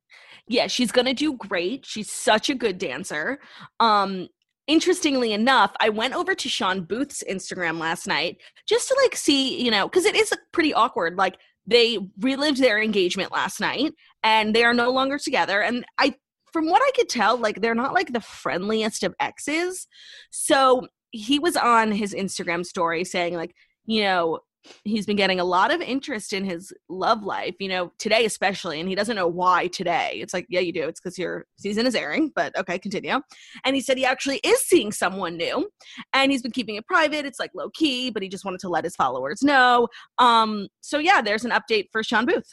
yeah 0.47 0.67
she's 0.67 0.91
gonna 0.91 1.13
do 1.13 1.33
great 1.37 1.85
she's 1.85 2.11
such 2.11 2.49
a 2.49 2.55
good 2.55 2.77
dancer 2.77 3.39
um 3.79 4.27
interestingly 4.67 5.31
enough 5.33 5.73
i 5.79 5.87
went 5.89 6.13
over 6.13 6.35
to 6.35 6.49
shawn 6.49 6.81
booth's 6.83 7.23
instagram 7.29 7.79
last 7.79 8.07
night 8.07 8.37
just 8.67 8.89
to 8.89 8.95
like 9.03 9.15
see 9.15 9.61
you 9.63 9.71
know 9.71 9.87
because 9.87 10.03
it 10.05 10.15
is 10.17 10.33
pretty 10.51 10.73
awkward 10.73 11.17
like 11.17 11.37
they 11.65 11.97
relived 12.19 12.57
their 12.61 12.81
engagement 12.81 13.31
last 13.31 13.61
night 13.61 13.93
and 14.23 14.53
they 14.53 14.63
are 14.65 14.73
no 14.73 14.89
longer 14.91 15.17
together 15.17 15.61
and 15.61 15.85
i 15.97 16.13
from 16.53 16.69
what 16.69 16.81
i 16.81 16.91
could 16.95 17.09
tell 17.09 17.37
like 17.37 17.61
they're 17.61 17.75
not 17.75 17.93
like 17.93 18.13
the 18.13 18.21
friendliest 18.21 19.03
of 19.03 19.13
exes 19.19 19.87
so 20.29 20.87
he 21.11 21.39
was 21.39 21.57
on 21.57 21.91
his 21.91 22.13
instagram 22.13 22.65
story 22.65 23.03
saying 23.03 23.35
like 23.35 23.53
you 23.85 24.01
know 24.01 24.39
he's 24.83 25.05
been 25.05 25.15
getting 25.15 25.39
a 25.39 25.43
lot 25.43 25.73
of 25.73 25.81
interest 25.81 26.33
in 26.33 26.43
his 26.43 26.73
love 26.89 27.23
life, 27.23 27.55
you 27.59 27.67
know, 27.67 27.91
today 27.99 28.25
especially, 28.25 28.79
and 28.79 28.89
he 28.89 28.95
doesn't 28.95 29.15
know 29.15 29.27
why 29.27 29.67
today. 29.67 30.13
It's 30.15 30.33
like, 30.33 30.45
yeah, 30.49 30.59
you 30.59 30.71
do. 30.71 30.87
It's 30.87 30.99
because 30.99 31.17
your 31.17 31.45
season 31.57 31.85
is 31.85 31.95
airing, 31.95 32.31
but 32.35 32.57
okay, 32.57 32.79
continue. 32.79 33.19
And 33.63 33.75
he 33.75 33.81
said 33.81 33.97
he 33.97 34.05
actually 34.05 34.39
is 34.43 34.61
seeing 34.61 34.91
someone 34.91 35.37
new, 35.37 35.69
and 36.13 36.31
he's 36.31 36.41
been 36.41 36.51
keeping 36.51 36.75
it 36.75 36.87
private. 36.87 37.25
It's 37.25 37.39
like 37.39 37.51
low 37.53 37.69
key, 37.71 38.09
but 38.09 38.23
he 38.23 38.29
just 38.29 38.45
wanted 38.45 38.59
to 38.61 38.69
let 38.69 38.83
his 38.83 38.95
followers 38.95 39.41
know. 39.41 39.87
Um, 40.19 40.67
so 40.81 40.97
yeah, 40.97 41.21
there's 41.21 41.45
an 41.45 41.51
update 41.51 41.87
for 41.91 42.03
Shawn 42.03 42.25
Booth. 42.25 42.49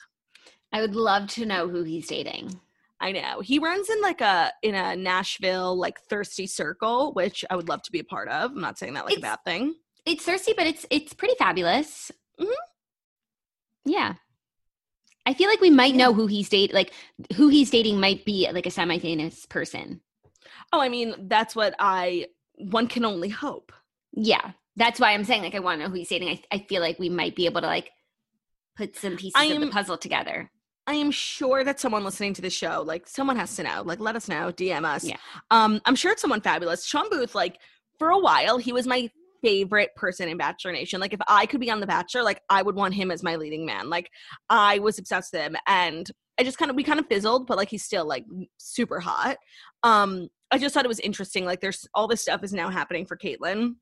I 0.72 0.80
would 0.80 0.94
love 0.94 1.28
to 1.30 1.46
know 1.46 1.68
who 1.68 1.82
he's 1.82 2.06
dating. 2.06 2.60
I 3.00 3.12
know. 3.12 3.40
He 3.40 3.58
runs 3.58 3.88
in 3.88 4.00
like 4.02 4.20
a 4.20 4.52
in 4.62 4.74
a 4.74 4.94
Nashville 4.94 5.76
like 5.76 6.00
thirsty 6.02 6.46
circle, 6.46 7.12
which 7.14 7.44
I 7.48 7.56
would 7.56 7.68
love 7.68 7.82
to 7.82 7.92
be 7.92 8.00
a 8.00 8.04
part 8.04 8.28
of. 8.28 8.50
I'm 8.52 8.60
not 8.60 8.78
saying 8.78 8.94
that 8.94 9.04
like 9.06 9.14
It's- 9.18 9.22
a 9.32 9.36
bad 9.36 9.44
thing. 9.44 9.74
It's 10.06 10.24
thirsty, 10.24 10.52
but 10.56 10.66
it's 10.66 10.84
it's 10.90 11.12
pretty 11.14 11.34
fabulous. 11.38 12.10
Mhm. 12.38 12.52
Yeah. 13.84 14.14
I 15.26 15.34
feel 15.34 15.48
like 15.48 15.60
we 15.60 15.70
might 15.70 15.94
know 15.94 16.12
who 16.14 16.26
he's 16.26 16.48
dating. 16.48 16.74
Like 16.74 16.92
who 17.36 17.48
he's 17.48 17.70
dating 17.70 18.00
might 18.00 18.24
be 18.24 18.48
like 18.52 18.66
a 18.66 18.70
semi-famous 18.70 19.46
person. 19.46 20.00
Oh, 20.72 20.80
I 20.80 20.88
mean, 20.88 21.14
that's 21.28 21.54
what 21.54 21.74
I 21.78 22.26
one 22.56 22.86
can 22.88 23.04
only 23.04 23.28
hope. 23.28 23.72
Yeah, 24.12 24.52
that's 24.76 24.98
why 25.00 25.12
I'm 25.12 25.24
saying 25.24 25.42
like 25.42 25.54
I 25.54 25.58
want 25.60 25.78
to 25.80 25.84
know 25.84 25.90
who 25.90 25.96
he's 25.96 26.08
dating. 26.08 26.28
I 26.30 26.42
I 26.50 26.58
feel 26.68 26.80
like 26.80 26.98
we 26.98 27.08
might 27.08 27.36
be 27.36 27.46
able 27.46 27.60
to 27.60 27.66
like 27.66 27.90
put 28.76 28.96
some 28.96 29.16
pieces 29.16 29.50
of 29.50 29.60
the 29.60 29.66
puzzle 29.68 29.98
together. 29.98 30.50
I 30.90 30.94
am 30.94 31.12
sure 31.12 31.62
that 31.62 31.78
someone 31.78 32.02
listening 32.02 32.34
to 32.34 32.42
the 32.42 32.50
show, 32.50 32.82
like 32.84 33.06
someone 33.06 33.36
has 33.36 33.54
to 33.54 33.62
know. 33.62 33.82
Like, 33.84 34.00
let 34.00 34.16
us 34.16 34.26
know, 34.26 34.50
DM 34.50 34.84
us. 34.84 35.04
Yeah. 35.04 35.18
Um, 35.52 35.80
I'm 35.84 35.94
sure 35.94 36.10
it's 36.10 36.20
someone 36.20 36.40
fabulous. 36.40 36.84
Shawn 36.84 37.08
Booth, 37.08 37.32
like 37.32 37.58
for 37.96 38.10
a 38.10 38.18
while, 38.18 38.58
he 38.58 38.72
was 38.72 38.88
my 38.88 39.08
favorite 39.40 39.94
person 39.94 40.28
in 40.28 40.36
Bachelor 40.36 40.72
Nation. 40.72 41.00
Like, 41.00 41.12
if 41.12 41.20
I 41.28 41.46
could 41.46 41.60
be 41.60 41.70
on 41.70 41.78
The 41.78 41.86
Bachelor, 41.86 42.24
like 42.24 42.42
I 42.50 42.62
would 42.62 42.74
want 42.74 42.94
him 42.94 43.12
as 43.12 43.22
my 43.22 43.36
leading 43.36 43.64
man. 43.64 43.88
Like, 43.88 44.10
I 44.48 44.80
was 44.80 44.98
obsessed 44.98 45.32
with 45.32 45.42
him, 45.42 45.56
and 45.68 46.10
I 46.40 46.42
just 46.42 46.58
kind 46.58 46.72
of 46.72 46.76
we 46.76 46.82
kind 46.82 46.98
of 46.98 47.06
fizzled, 47.06 47.46
but 47.46 47.56
like 47.56 47.68
he's 47.68 47.84
still 47.84 48.04
like 48.04 48.24
super 48.56 48.98
hot. 48.98 49.36
Um, 49.84 50.28
I 50.50 50.58
just 50.58 50.74
thought 50.74 50.84
it 50.84 50.88
was 50.88 50.98
interesting. 50.98 51.44
Like, 51.44 51.60
there's 51.60 51.86
all 51.94 52.08
this 52.08 52.22
stuff 52.22 52.42
is 52.42 52.52
now 52.52 52.68
happening 52.68 53.06
for 53.06 53.16
Kaitlyn, 53.16 53.76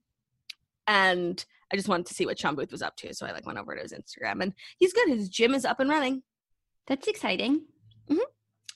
and 0.87 1.43
I 1.73 1.77
just 1.77 1.89
wanted 1.89 2.05
to 2.05 2.15
see 2.15 2.27
what 2.27 2.39
Shawn 2.39 2.55
Booth 2.55 2.71
was 2.71 2.83
up 2.83 2.97
to. 2.97 3.15
So 3.15 3.25
I 3.25 3.33
like 3.33 3.47
went 3.47 3.59
over 3.59 3.75
to 3.75 3.81
his 3.81 3.95
Instagram, 3.95 4.43
and 4.43 4.53
he's 4.79 4.93
good. 4.93 5.09
His 5.09 5.31
gym 5.31 5.55
is 5.55 5.65
up 5.65 5.81
and 5.81 5.89
running. 5.89 6.23
That's 6.89 7.07
exciting. 7.07 7.67
Mhm. 8.11 8.19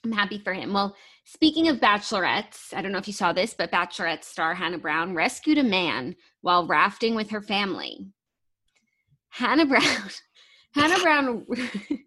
I'm 0.05 0.13
happy 0.13 0.39
for 0.39 0.53
him. 0.53 0.73
Well, 0.73 0.95
speaking 1.25 1.69
of 1.69 1.79
bachelorettes, 1.81 2.75
I 2.75 2.83
don't 2.83 2.93
know 2.93 2.99
if 2.99 3.07
you 3.07 3.15
saw 3.15 3.33
this, 3.33 3.55
but 3.55 3.73
Bachelorette 3.73 4.25
star 4.25 4.55
Hannah 4.55 4.79
Brown 4.79 5.15
rescued 5.15 5.59
a 5.59 5.63
man 5.63 6.17
while 6.43 6.67
rafting 6.67 7.15
with 7.15 7.31
her 7.31 7.41
family. 7.41 8.07
Hannah 9.31 9.65
Brown, 9.65 10.11
Hannah 10.75 11.03
Brown 11.03 11.47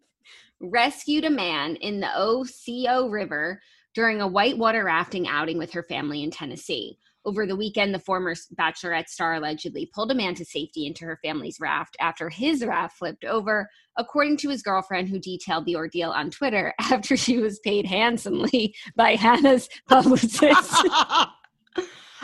rescued 0.60 1.24
a 1.24 1.30
man 1.30 1.76
in 1.78 2.00
the 2.00 2.08
Ocoee 2.08 3.12
River 3.12 3.62
during 3.96 4.22
a 4.22 4.28
whitewater 4.28 4.84
rafting 4.84 5.28
outing 5.28 5.58
with 5.58 5.72
her 5.72 5.84
family 5.84 6.22
in 6.22 6.30
Tennessee. 6.30 7.00
Over 7.26 7.48
the 7.48 7.56
weekend, 7.56 7.94
the 7.94 8.00
former 8.00 8.36
Bachelorette 8.54 9.10
star 9.10 9.34
allegedly 9.34 9.90
pulled 9.94 10.12
a 10.12 10.16
man 10.16 10.36
to 10.36 10.46
safety 10.46 10.86
into 10.86 11.06
her 11.06 11.20
family's 11.24 11.60
raft 11.60 11.98
after 12.00 12.30
his 12.30 12.64
raft 12.64 12.98
flipped 12.98 13.26
over 13.26 13.68
according 13.98 14.38
to 14.38 14.50
his 14.50 14.62
girlfriend, 14.62 15.10
who 15.10 15.20
detailed 15.20 15.66
the 15.66 15.76
ordeal 15.76 16.12
on 16.12 16.30
Twitter 16.30 16.74
after 16.80 17.18
she 17.18 17.38
was 17.40 17.60
paid 17.60 17.86
handsomely 17.86 18.76
by 18.96 19.16
Hannah's 19.16 19.70
publicist. 19.90 20.88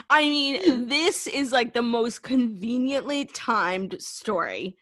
I 0.09 0.23
mean, 0.23 0.87
this 0.87 1.25
is 1.25 1.51
like 1.51 1.73
the 1.73 1.81
most 1.81 2.21
conveniently 2.21 3.25
timed 3.25 4.01
story. 4.01 4.75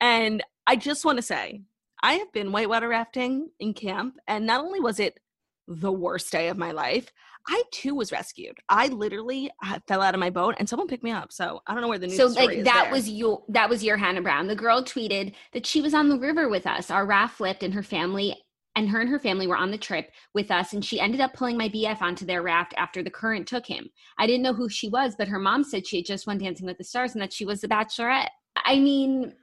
And 0.00 0.42
I 0.66 0.76
just 0.76 1.04
want 1.04 1.18
to 1.18 1.22
say, 1.22 1.62
I 2.02 2.14
have 2.14 2.32
been 2.32 2.50
whitewater 2.52 2.88
rafting 2.88 3.50
in 3.60 3.74
camp, 3.74 4.16
and 4.26 4.44
not 4.44 4.64
only 4.64 4.80
was 4.80 4.98
it 4.98 5.20
the 5.68 5.92
worst 5.92 6.32
day 6.32 6.48
of 6.48 6.58
my 6.58 6.72
life, 6.72 7.12
I 7.48 7.62
too 7.72 7.94
was 7.94 8.12
rescued. 8.12 8.58
I 8.68 8.88
literally 8.88 9.50
uh, 9.64 9.78
fell 9.88 10.02
out 10.02 10.14
of 10.14 10.20
my 10.20 10.30
boat 10.30 10.54
and 10.58 10.68
someone 10.68 10.88
picked 10.88 11.02
me 11.02 11.10
up. 11.10 11.32
So 11.32 11.60
I 11.66 11.72
don't 11.72 11.82
know 11.82 11.88
where 11.88 11.98
the 11.98 12.06
news 12.06 12.16
so 12.16 12.26
like 12.26 12.58
is 12.58 12.64
that 12.64 12.90
was 12.90 13.08
your 13.08 13.42
that 13.48 13.68
was 13.68 13.82
your 13.82 13.96
Hannah 13.96 14.22
Brown. 14.22 14.46
The 14.46 14.56
girl 14.56 14.82
tweeted 14.82 15.34
that 15.52 15.66
she 15.66 15.80
was 15.80 15.94
on 15.94 16.08
the 16.08 16.18
river 16.18 16.48
with 16.48 16.66
us. 16.66 16.90
Our 16.90 17.06
raft 17.06 17.36
flipped 17.36 17.62
and 17.62 17.74
her 17.74 17.82
family 17.82 18.36
and 18.76 18.88
her 18.88 19.00
and 19.00 19.10
her 19.10 19.18
family 19.18 19.46
were 19.46 19.56
on 19.56 19.70
the 19.70 19.78
trip 19.78 20.10
with 20.34 20.50
us 20.50 20.72
and 20.72 20.84
she 20.84 21.00
ended 21.00 21.20
up 21.20 21.34
pulling 21.34 21.58
my 21.58 21.68
BF 21.68 22.00
onto 22.00 22.24
their 22.24 22.42
raft 22.42 22.72
after 22.76 23.02
the 23.02 23.10
current 23.10 23.46
took 23.46 23.66
him. 23.66 23.88
I 24.18 24.26
didn't 24.26 24.42
know 24.42 24.54
who 24.54 24.68
she 24.68 24.88
was, 24.88 25.14
but 25.16 25.28
her 25.28 25.38
mom 25.38 25.64
said 25.64 25.86
she 25.86 25.96
had 25.98 26.06
just 26.06 26.26
won 26.26 26.38
Dancing 26.38 26.66
with 26.66 26.78
the 26.78 26.84
Stars 26.84 27.12
and 27.12 27.22
that 27.22 27.32
she 27.32 27.44
was 27.44 27.60
the 27.60 27.68
bachelorette. 27.68 28.28
I 28.64 28.78
mean 28.78 29.34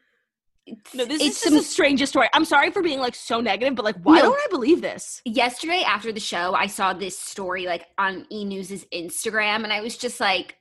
No, 0.93 1.05
this 1.05 1.21
it's 1.21 1.45
is 1.45 1.53
the 1.53 1.61
strangest 1.63 2.11
story. 2.11 2.27
I'm 2.33 2.45
sorry 2.45 2.71
for 2.71 2.81
being 2.81 2.99
like 2.99 3.15
so 3.15 3.39
negative, 3.41 3.75
but 3.75 3.85
like, 3.85 3.95
why 4.03 4.17
No. 4.17 4.23
don't 4.23 4.39
I 4.39 4.47
believe 4.49 4.81
this? 4.81 5.21
yesterday 5.25 5.83
after 5.85 6.11
the 6.11 6.19
show, 6.19 6.53
I 6.53 6.67
saw 6.67 6.93
this 6.93 7.17
story 7.17 7.65
like 7.65 7.85
on 7.97 8.25
E 8.31 8.45
News's 8.45 8.85
Instagram, 8.93 9.63
and 9.63 9.71
I 9.73 9.81
was 9.81 9.97
just 9.97 10.19
like, 10.19 10.57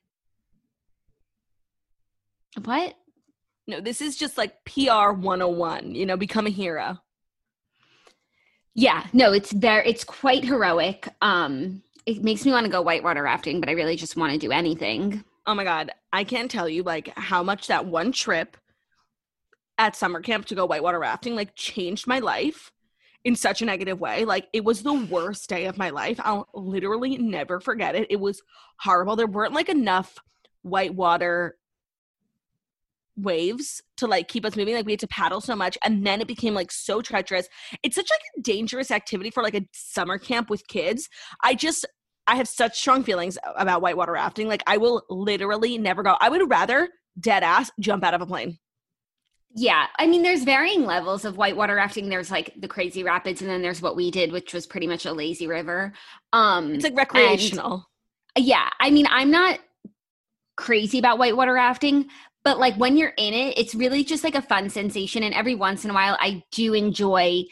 "What?" 2.64 2.94
No, 3.66 3.80
this 3.80 4.00
is 4.00 4.16
just 4.16 4.38
like 4.38 4.64
PR 4.64 5.12
101, 5.12 5.94
you 5.94 6.06
know, 6.06 6.16
become 6.16 6.46
a 6.46 6.50
hero. 6.50 6.98
Yeah, 8.74 9.06
no, 9.12 9.32
it's 9.32 9.52
very, 9.52 9.88
it's 9.88 10.04
quite 10.04 10.44
heroic. 10.44 11.08
Um, 11.20 11.82
it 12.06 12.22
makes 12.22 12.46
me 12.46 12.52
want 12.52 12.64
to 12.64 12.70
go 12.72 12.80
whitewater 12.80 13.22
rafting, 13.22 13.60
but 13.60 13.68
I 13.68 13.72
really 13.72 13.96
just 13.96 14.16
want 14.16 14.32
to 14.32 14.38
do 14.38 14.52
anything. 14.52 15.24
Oh 15.46 15.54
my 15.54 15.64
god, 15.64 15.90
I 16.12 16.24
can't 16.24 16.50
tell 16.50 16.68
you 16.68 16.82
like 16.82 17.08
how 17.18 17.42
much 17.42 17.66
that 17.66 17.84
one 17.86 18.12
trip 18.12 18.56
at 19.78 19.96
summer 19.96 20.20
camp 20.20 20.44
to 20.46 20.54
go 20.54 20.66
whitewater 20.66 20.98
rafting 20.98 21.34
like 21.34 21.54
changed 21.54 22.06
my 22.06 22.18
life 22.18 22.72
in 23.24 23.36
such 23.36 23.62
a 23.62 23.64
negative 23.64 24.00
way. 24.00 24.24
Like 24.24 24.48
it 24.52 24.64
was 24.64 24.82
the 24.82 24.92
worst 24.92 25.48
day 25.48 25.66
of 25.66 25.78
my 25.78 25.90
life. 25.90 26.20
I'll 26.22 26.48
literally 26.54 27.16
never 27.18 27.60
forget 27.60 27.94
it. 27.94 28.06
It 28.10 28.20
was 28.20 28.42
horrible. 28.78 29.16
There 29.16 29.26
weren't 29.26 29.54
like 29.54 29.68
enough 29.68 30.18
whitewater 30.62 31.56
waves 33.16 33.82
to 33.96 34.06
like 34.06 34.28
keep 34.28 34.44
us 34.44 34.56
moving 34.56 34.74
like 34.74 34.86
we 34.86 34.92
had 34.92 35.00
to 35.00 35.08
paddle 35.08 35.40
so 35.40 35.56
much 35.56 35.76
and 35.82 36.06
then 36.06 36.20
it 36.20 36.28
became 36.28 36.54
like 36.54 36.70
so 36.70 37.02
treacherous 37.02 37.48
it's 37.82 37.96
such 37.96 38.08
like 38.08 38.20
a 38.36 38.40
dangerous 38.42 38.92
activity 38.92 39.28
for 39.28 39.42
like 39.42 39.56
a 39.56 39.66
summer 39.72 40.18
camp 40.18 40.48
with 40.48 40.64
kids 40.68 41.08
i 41.42 41.52
just 41.52 41.84
i 42.28 42.36
have 42.36 42.46
such 42.46 42.78
strong 42.78 43.02
feelings 43.02 43.36
about 43.56 43.82
whitewater 43.82 44.12
rafting 44.12 44.46
like 44.46 44.62
i 44.68 44.76
will 44.76 45.02
literally 45.10 45.76
never 45.78 46.04
go 46.04 46.16
i 46.20 46.28
would 46.28 46.48
rather 46.48 46.88
dead 47.18 47.42
ass 47.42 47.72
jump 47.80 48.04
out 48.04 48.14
of 48.14 48.20
a 48.20 48.26
plane 48.26 48.56
Yeah, 49.54 49.86
I 49.98 50.06
mean, 50.06 50.22
there's 50.22 50.44
varying 50.44 50.84
levels 50.84 51.24
of 51.24 51.36
whitewater 51.36 51.74
rafting. 51.74 52.08
There's 52.08 52.30
like 52.30 52.52
the 52.60 52.68
crazy 52.68 53.02
rapids, 53.02 53.40
and 53.40 53.50
then 53.50 53.62
there's 53.62 53.82
what 53.82 53.96
we 53.96 54.10
did, 54.10 54.30
which 54.30 54.52
was 54.52 54.66
pretty 54.66 54.86
much 54.86 55.06
a 55.06 55.12
lazy 55.12 55.46
river. 55.46 55.92
Um, 56.32 56.74
it's 56.74 56.84
like 56.84 56.96
recreational 56.96 57.88
yeah 58.38 58.68
i 58.80 58.90
mean 58.90 59.06
i'm 59.10 59.30
not 59.30 59.58
crazy 60.56 60.98
about 60.98 61.18
whitewater 61.18 61.52
rafting 61.52 62.08
but 62.44 62.58
like 62.58 62.74
when 62.76 62.96
you're 62.96 63.14
in 63.16 63.34
it 63.34 63.56
it's 63.58 63.74
really 63.74 64.04
just 64.04 64.24
like 64.24 64.34
a 64.34 64.42
fun 64.42 64.68
sensation 64.68 65.22
and 65.22 65.34
every 65.34 65.54
once 65.54 65.84
in 65.84 65.90
a 65.90 65.94
while 65.94 66.16
i 66.20 66.42
do 66.52 66.74
enjoy 66.74 67.42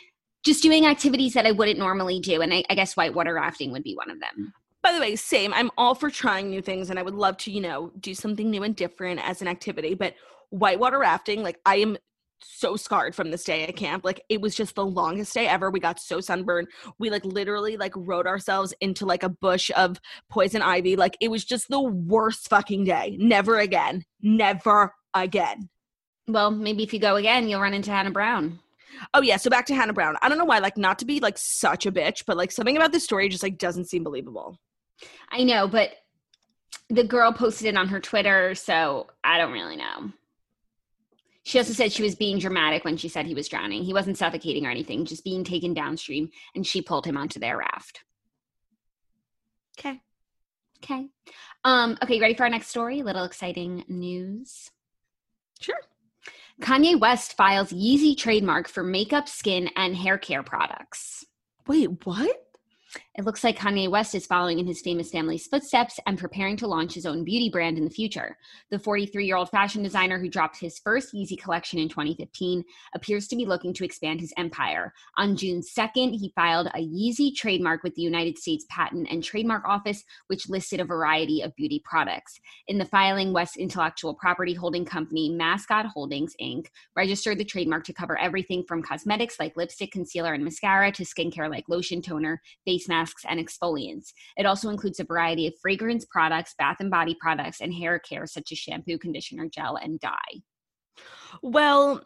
just 0.44 0.62
doing 0.62 0.86
activities 0.86 1.34
that 1.34 1.46
i 1.46 1.52
wouldn't 1.52 1.78
normally 1.78 2.20
do 2.20 2.40
and 2.40 2.52
i, 2.52 2.64
I 2.70 2.74
guess 2.74 2.96
whitewater 2.96 3.34
rafting 3.34 3.72
would 3.72 3.84
be 3.84 3.94
one 3.94 4.10
of 4.10 4.20
them 4.20 4.52
by 4.82 4.92
the 4.92 5.00
way 5.00 5.16
same 5.16 5.52
i'm 5.54 5.70
all 5.76 5.94
for 5.94 6.10
trying 6.10 6.50
new 6.50 6.62
things 6.62 6.90
and 6.90 6.98
i 6.98 7.02
would 7.02 7.14
love 7.14 7.36
to 7.38 7.50
you 7.50 7.60
know 7.60 7.92
do 8.00 8.14
something 8.14 8.50
new 8.50 8.62
and 8.62 8.76
different 8.76 9.20
as 9.22 9.42
an 9.42 9.48
activity 9.48 9.94
but 9.94 10.14
whitewater 10.50 10.98
rafting 10.98 11.42
like 11.42 11.58
i 11.64 11.76
am 11.76 11.96
so 12.40 12.76
scarred 12.76 13.14
from 13.14 13.30
this 13.30 13.44
day 13.44 13.64
at 13.64 13.76
camp 13.76 14.04
like 14.04 14.20
it 14.28 14.40
was 14.40 14.54
just 14.54 14.74
the 14.74 14.84
longest 14.84 15.32
day 15.34 15.46
ever 15.46 15.70
we 15.70 15.80
got 15.80 15.98
so 15.98 16.20
sunburned 16.20 16.68
we 16.98 17.10
like 17.10 17.24
literally 17.24 17.76
like 17.76 17.92
rode 17.96 18.26
ourselves 18.26 18.74
into 18.80 19.06
like 19.06 19.22
a 19.22 19.28
bush 19.28 19.70
of 19.76 19.98
poison 20.28 20.62
ivy 20.62 20.96
like 20.96 21.16
it 21.20 21.28
was 21.28 21.44
just 21.44 21.68
the 21.68 21.80
worst 21.80 22.48
fucking 22.48 22.84
day 22.84 23.16
never 23.18 23.58
again 23.58 24.04
never 24.20 24.92
again. 25.14 25.68
Well 26.28 26.50
maybe 26.50 26.82
if 26.82 26.92
you 26.92 27.00
go 27.00 27.16
again 27.16 27.48
you'll 27.48 27.60
run 27.60 27.74
into 27.74 27.90
hannah 27.90 28.10
brown. 28.10 28.60
Oh 29.14 29.22
yeah 29.22 29.36
so 29.36 29.50
back 29.50 29.66
to 29.66 29.74
hannah 29.74 29.92
brown. 29.92 30.16
I 30.22 30.28
don't 30.28 30.38
know 30.38 30.44
why 30.44 30.58
like 30.58 30.76
not 30.76 30.98
to 31.00 31.04
be 31.04 31.20
like 31.20 31.38
such 31.38 31.86
a 31.86 31.92
bitch 31.92 32.24
but 32.26 32.36
like 32.36 32.52
something 32.52 32.76
about 32.76 32.92
this 32.92 33.04
story 33.04 33.28
just 33.28 33.42
like 33.42 33.58
doesn't 33.58 33.88
seem 33.88 34.04
believable. 34.04 34.58
I 35.30 35.42
know 35.42 35.68
but 35.68 35.90
the 36.88 37.04
girl 37.04 37.32
posted 37.32 37.66
it 37.66 37.76
on 37.76 37.88
her 37.88 37.98
twitter 37.98 38.54
so 38.54 39.08
i 39.24 39.38
don't 39.38 39.50
really 39.50 39.74
know 39.74 40.12
she 41.46 41.58
also 41.58 41.72
said 41.72 41.92
she 41.92 42.02
was 42.02 42.16
being 42.16 42.40
dramatic 42.40 42.84
when 42.84 42.96
she 42.96 43.08
said 43.08 43.24
he 43.24 43.34
was 43.34 43.46
drowning. 43.46 43.84
He 43.84 43.94
wasn't 43.94 44.18
suffocating 44.18 44.66
or 44.66 44.70
anything, 44.70 45.04
just 45.04 45.22
being 45.22 45.44
taken 45.44 45.74
downstream, 45.74 46.28
and 46.56 46.66
she 46.66 46.82
pulled 46.82 47.06
him 47.06 47.16
onto 47.16 47.38
their 47.38 47.58
raft. 47.58 48.02
okay 49.78 50.00
Okay. 50.82 51.08
Um, 51.64 51.96
okay, 52.02 52.20
ready 52.20 52.34
for 52.34 52.42
our 52.42 52.50
next 52.50 52.68
story? 52.68 52.98
A 52.98 53.04
little 53.04 53.24
exciting 53.24 53.84
news. 53.86 54.72
sure 55.60 55.78
Kanye 56.60 56.98
West 56.98 57.36
files 57.36 57.72
Yeezy 57.72 58.16
trademark 58.16 58.66
for 58.66 58.82
makeup, 58.82 59.28
skin, 59.28 59.70
and 59.76 59.96
hair 59.96 60.18
care 60.18 60.42
products. 60.42 61.24
wait 61.68 62.04
what 62.04 62.42
It 63.18 63.24
looks 63.24 63.42
like 63.42 63.58
Kanye 63.58 63.90
West 63.90 64.14
is 64.14 64.26
following 64.26 64.58
in 64.58 64.66
his 64.66 64.82
famous 64.82 65.10
family's 65.10 65.46
footsteps 65.46 65.98
and 66.06 66.18
preparing 66.18 66.54
to 66.58 66.66
launch 66.66 66.92
his 66.92 67.06
own 67.06 67.24
beauty 67.24 67.48
brand 67.48 67.78
in 67.78 67.84
the 67.84 67.90
future. 67.90 68.36
The 68.70 68.78
43 68.78 69.24
year 69.24 69.36
old 69.36 69.48
fashion 69.48 69.82
designer 69.82 70.18
who 70.18 70.28
dropped 70.28 70.60
his 70.60 70.78
first 70.80 71.14
Yeezy 71.14 71.40
collection 71.40 71.78
in 71.78 71.88
2015 71.88 72.62
appears 72.94 73.26
to 73.28 73.36
be 73.36 73.46
looking 73.46 73.72
to 73.72 73.86
expand 73.86 74.20
his 74.20 74.34
empire. 74.36 74.92
On 75.16 75.34
June 75.34 75.62
2nd, 75.62 76.14
he 76.18 76.30
filed 76.34 76.66
a 76.74 76.86
Yeezy 76.86 77.34
trademark 77.34 77.82
with 77.82 77.94
the 77.94 78.02
United 78.02 78.36
States 78.36 78.66
Patent 78.68 79.08
and 79.10 79.24
Trademark 79.24 79.64
Office, 79.64 80.04
which 80.26 80.50
listed 80.50 80.80
a 80.80 80.84
variety 80.84 81.40
of 81.40 81.56
beauty 81.56 81.80
products. 81.86 82.38
In 82.68 82.76
the 82.76 82.84
filing, 82.84 83.32
West's 83.32 83.56
intellectual 83.56 84.12
property 84.12 84.52
holding 84.52 84.84
company, 84.84 85.30
Mascot 85.30 85.86
Holdings 85.86 86.34
Inc., 86.38 86.66
registered 86.94 87.38
the 87.38 87.46
trademark 87.46 87.84
to 87.84 87.94
cover 87.94 88.18
everything 88.18 88.62
from 88.68 88.82
cosmetics 88.82 89.40
like 89.40 89.56
lipstick, 89.56 89.90
concealer, 89.90 90.34
and 90.34 90.44
mascara 90.44 90.92
to 90.92 91.02
skincare 91.02 91.48
like 91.48 91.64
lotion, 91.70 92.02
toner, 92.02 92.42
face 92.66 92.86
masks, 93.06 93.24
and 93.28 93.40
exfoliants. 93.40 94.12
It 94.36 94.46
also 94.46 94.68
includes 94.68 95.00
a 95.00 95.04
variety 95.04 95.46
of 95.46 95.54
fragrance 95.60 96.04
products, 96.04 96.54
bath 96.58 96.76
and 96.80 96.90
body 96.90 97.16
products, 97.20 97.60
and 97.60 97.72
hair 97.72 97.98
care 97.98 98.26
such 98.26 98.52
as 98.52 98.58
shampoo, 98.58 98.98
conditioner, 98.98 99.48
gel, 99.48 99.76
and 99.76 100.00
dye. 100.00 100.42
Well, 101.42 102.02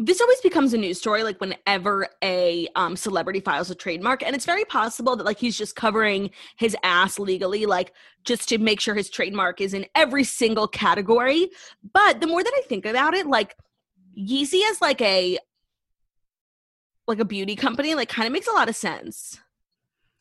this 0.00 0.20
always 0.20 0.40
becomes 0.42 0.72
a 0.74 0.78
news 0.78 0.98
story 0.98 1.24
like 1.24 1.40
whenever 1.40 2.06
a 2.22 2.68
um, 2.76 2.94
celebrity 2.94 3.40
files 3.40 3.68
a 3.68 3.74
trademark 3.74 4.22
and 4.22 4.36
it's 4.36 4.44
very 4.44 4.64
possible 4.64 5.16
that 5.16 5.26
like 5.26 5.40
he's 5.40 5.58
just 5.58 5.74
covering 5.74 6.30
his 6.56 6.76
ass 6.84 7.18
legally 7.18 7.66
like 7.66 7.92
just 8.22 8.48
to 8.48 8.58
make 8.58 8.78
sure 8.78 8.94
his 8.94 9.10
trademark 9.10 9.60
is 9.60 9.74
in 9.74 9.84
every 9.96 10.22
single 10.22 10.68
category 10.68 11.50
but 11.92 12.20
the 12.20 12.28
more 12.28 12.44
that 12.44 12.52
i 12.56 12.62
think 12.68 12.86
about 12.86 13.12
it 13.12 13.26
like 13.26 13.56
yeezy 14.16 14.60
is 14.70 14.80
like 14.80 15.02
a 15.02 15.36
like 17.08 17.18
a 17.18 17.24
beauty 17.24 17.56
company 17.56 17.96
like 17.96 18.08
kind 18.08 18.28
of 18.28 18.32
makes 18.32 18.46
a 18.46 18.52
lot 18.52 18.68
of 18.68 18.76
sense 18.76 19.40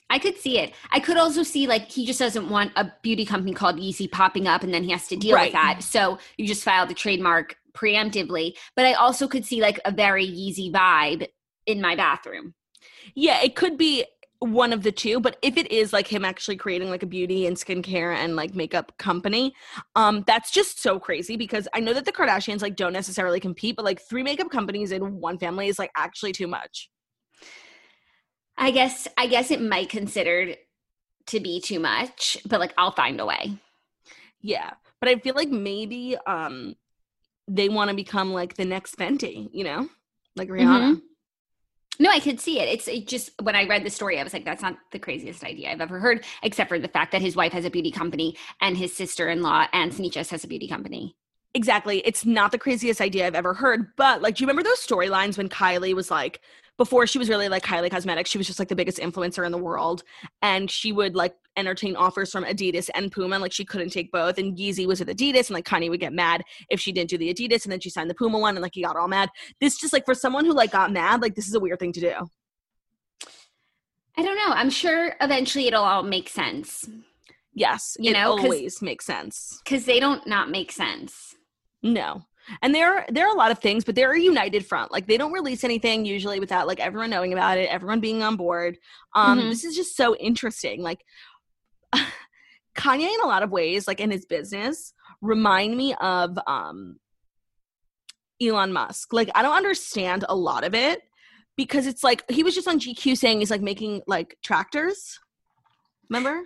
I 0.10 0.20
could 0.20 0.38
see 0.38 0.58
it. 0.60 0.74
I 0.92 1.00
could 1.00 1.18
also 1.18 1.44
see 1.44 1.68
like 1.68 1.92
he 1.92 2.06
just 2.06 2.20
doesn't 2.20 2.50
want 2.50 2.72
a 2.76 2.92
beauty 3.02 3.26
company 3.26 3.54
called 3.54 3.78
Yeezy 3.78 4.10
popping 4.10 4.48
up 4.48 4.64
and 4.64 4.74
then 4.74 4.84
he 4.84 4.92
has 4.92 5.08
to 5.10 5.16
deal 5.18 5.36
Right. 5.36 5.48
with 5.48 5.54
that. 5.54 5.84
So 5.84 6.18
you 6.38 6.48
just 6.48 6.64
file 6.64 6.86
the 6.88 6.94
trademark 6.94 7.58
preemptively. 7.74 8.56
But 8.76 8.86
I 8.86 8.94
also 8.94 9.28
could 9.28 9.46
see 9.46 9.62
like 9.62 9.80
a 9.86 9.92
very 9.92 10.26
Yeezy 10.26 10.72
vibe 10.72 11.28
in 11.66 11.82
my 11.82 11.96
bathroom. 11.96 12.54
yeah 13.16 13.42
it 13.44 13.56
could 13.56 13.78
be 13.78 14.06
one 14.40 14.72
of 14.72 14.84
the 14.84 14.92
two 14.92 15.20
but 15.20 15.36
if 15.42 15.58
it 15.58 15.70
is 15.72 15.92
like 15.92 16.08
him 16.08 16.24
actually 16.24 16.56
creating 16.56 16.90
like 16.90 17.02
a 17.04 17.08
beauty 17.08 17.48
and 17.48 17.58
skincare 17.58 18.16
and 18.16 18.36
like 18.36 18.54
makeup 18.56 18.92
company 19.00 19.52
um 19.96 20.24
that's 20.28 20.52
just 20.52 20.80
so 20.82 21.00
crazy 21.00 21.36
because 21.36 21.68
i 21.74 21.80
know 21.80 21.92
that 21.94 22.06
the 22.06 22.12
kardashians 22.12 22.62
like 22.62 22.76
don't 22.76 22.94
necessarily 22.94 23.40
compete 23.40 23.76
but 23.76 23.84
like 23.84 24.00
three 24.02 24.22
makeup 24.24 24.50
companies 24.52 24.92
in 24.92 25.20
one 25.20 25.38
family 25.40 25.68
is 25.68 25.80
like 25.80 25.92
actually 25.98 26.32
too 26.32 26.48
much 26.48 26.90
I 28.58 28.72
guess 28.72 29.08
I 29.18 29.28
guess 29.28 29.52
it 29.52 29.62
might 29.62 29.90
considered 29.90 30.58
to 31.28 31.40
be 31.40 31.60
too 31.62 31.80
much, 31.80 32.38
but 32.46 32.60
like 32.60 32.74
I'll 32.78 32.92
find 32.92 33.20
a 33.20 33.26
way. 33.26 33.58
yeah 34.42 34.72
but 35.00 35.10
i 35.10 35.16
feel 35.16 35.36
like 35.36 35.50
maybe 35.50 36.16
um 36.26 36.76
they 37.48 37.70
want 37.70 37.90
to 37.90 37.96
become 37.96 38.34
like 38.34 38.56
the 38.56 38.66
next 38.66 38.98
fenty 38.98 39.50
you 39.52 39.64
know 39.64 39.88
like 40.36 40.50
rihanna 40.50 40.96
Mhm. 40.96 41.02
No, 42.00 42.12
I 42.12 42.20
could 42.20 42.40
see 42.40 42.60
it. 42.60 42.70
It's 42.70 42.88
it 42.88 43.08
just 43.08 43.32
when 43.42 43.56
I 43.56 43.66
read 43.68 43.84
the 43.84 43.90
story, 43.90 44.20
I 44.20 44.24
was 44.24 44.32
like, 44.32 44.46
that's 44.46 44.62
not 44.62 44.78
the 44.92 45.00
craziest 45.00 45.44
idea 45.44 45.72
I've 45.72 45.82
ever 45.82 46.00
heard, 46.00 46.24
except 46.44 46.70
for 46.70 46.78
the 46.78 46.88
fact 46.88 47.12
that 47.12 47.24
his 47.24 47.36
wife 47.36 47.52
has 47.54 47.66
a 47.66 47.72
beauty 47.72 47.90
company 47.90 48.38
and 48.62 48.78
his 48.78 48.96
sister 48.96 49.30
in 49.30 49.42
law 49.42 49.66
and 49.74 49.92
Sneeches 49.92 50.30
has 50.30 50.44
a 50.44 50.48
beauty 50.48 50.68
company. 50.68 51.16
Exactly. 51.56 51.98
It's 52.06 52.24
not 52.24 52.52
the 52.52 52.60
craziest 52.60 53.02
idea 53.02 53.26
I've 53.26 53.34
ever 53.34 53.56
heard, 53.56 53.96
but 53.96 54.22
like, 54.22 54.36
do 54.36 54.42
you 54.44 54.48
remember 54.48 54.62
those 54.70 54.86
storylines 54.86 55.40
when 55.40 55.50
Kylie 55.50 55.96
was 55.96 56.12
like, 56.12 56.40
before 56.78 57.08
she 57.08 57.18
was 57.20 57.30
really 57.30 57.50
like 57.50 57.64
Kylie 57.64 57.92
Cosmetics, 57.92 58.30
she 58.30 58.38
was 58.38 58.48
just 58.48 58.60
like 58.60 58.68
the 58.68 58.76
biggest 58.76 59.00
influencer 59.00 59.46
in 59.46 59.52
the 59.52 59.58
world, 59.58 60.04
and 60.42 60.70
she 60.70 60.92
would 60.92 61.16
like 61.16 61.36
entertain 61.56 61.96
offers 61.96 62.32
from 62.32 62.44
Adidas 62.46 62.90
and 62.96 63.12
Puma, 63.12 63.36
and 63.36 63.42
like 63.42 63.52
she 63.52 63.66
couldn't 63.66 63.90
take 63.90 64.12
both. 64.12 64.38
And 64.38 64.58
Yeezy 64.58 64.86
was 64.88 65.00
with 65.00 65.10
Adidas, 65.10 65.48
and 65.50 65.52
like 65.52 65.66
Kanye 65.66 65.90
would 65.90 66.00
get 66.00 66.14
mad 66.14 66.44
if 66.70 66.80
she 66.80 66.92
didn't 66.92 67.10
do 67.10 67.18
the 67.18 67.34
Adidas, 67.34 67.64
and 67.66 67.72
then 67.72 67.80
she 67.80 67.90
signed 67.90 68.10
the 68.10 68.16
Puma 68.16 68.40
one, 68.40 68.56
and 68.56 68.62
like 68.62 68.76
he 68.76 68.84
got 68.84 68.96
all 68.96 69.08
mad. 69.08 69.30
This 69.60 69.78
just 69.78 69.94
like 69.94 70.06
for 70.06 70.14
someone 70.16 70.46
who 70.46 70.54
like 70.54 70.72
got 70.72 70.92
mad, 70.92 71.22
like 71.22 71.36
this 71.36 71.48
is 71.48 71.56
a 71.56 71.60
weird 71.60 71.80
thing 71.80 71.94
to 71.94 72.00
do. 72.00 72.14
I 74.18 74.24
don't 74.24 74.36
know. 74.36 74.54
I'm 74.56 74.70
sure 74.72 75.16
eventually 75.22 75.68
it'll 75.68 75.84
all 75.84 76.02
make 76.04 76.28
sense 76.30 76.90
Yes, 77.58 77.98
You 78.00 78.12
it 78.12 78.14
know, 78.14 78.34
always 78.34 78.84
makes 78.84 79.04
sense. 79.04 79.60
because 79.64 79.86
they 79.86 80.00
don't 80.00 80.28
not 80.28 80.52
make 80.52 80.72
sense. 80.72 81.34
No. 81.82 82.22
And 82.62 82.74
there 82.74 83.06
there 83.10 83.28
are 83.28 83.34
a 83.34 83.38
lot 83.38 83.52
of 83.52 83.60
things, 83.60 83.84
but 83.84 83.96
they're 83.96 84.14
a 84.14 84.20
united 84.20 84.66
front. 84.66 84.92
Like 84.92 85.06
they 85.08 85.18
don't 85.18 85.32
release 85.34 85.64
anything 85.64 86.06
usually 86.06 86.40
without 86.40 86.68
like 86.68 86.80
everyone 86.80 87.10
knowing 87.10 87.34
about 87.34 87.58
it, 87.58 87.70
everyone 87.70 88.00
being 88.00 88.24
on 88.24 88.36
board. 88.36 88.78
Um 89.14 89.40
Mhm. 89.40 89.50
this 89.50 89.64
is 89.64 89.76
just 89.76 89.96
so 89.96 90.16
interesting. 90.16 90.82
Like 90.82 91.04
Kanye 92.76 93.14
in 93.14 93.22
a 93.24 93.28
lot 93.28 93.44
of 93.44 93.52
ways, 93.52 93.88
like 93.88 94.00
in 94.00 94.12
his 94.12 94.26
business, 94.26 94.94
remind 95.22 95.76
me 95.76 95.94
of 95.96 96.38
um 96.48 97.00
Elon 98.42 98.72
Musk. 98.72 99.14
Like 99.14 99.30
I 99.36 99.42
don't 99.42 99.56
understand 99.56 100.26
a 100.30 100.36
lot 100.36 100.64
of 100.64 100.74
it 100.76 101.02
because 101.56 101.88
it's 101.88 102.04
like 102.04 102.24
he 102.30 102.44
was 102.44 102.54
just 102.54 102.68
on 102.68 102.80
GQ 102.80 103.18
saying 103.18 103.40
he's 103.40 103.50
like 103.52 103.62
making 103.62 104.02
like 104.08 104.38
tractors. 104.44 105.20
Remember? 106.10 106.44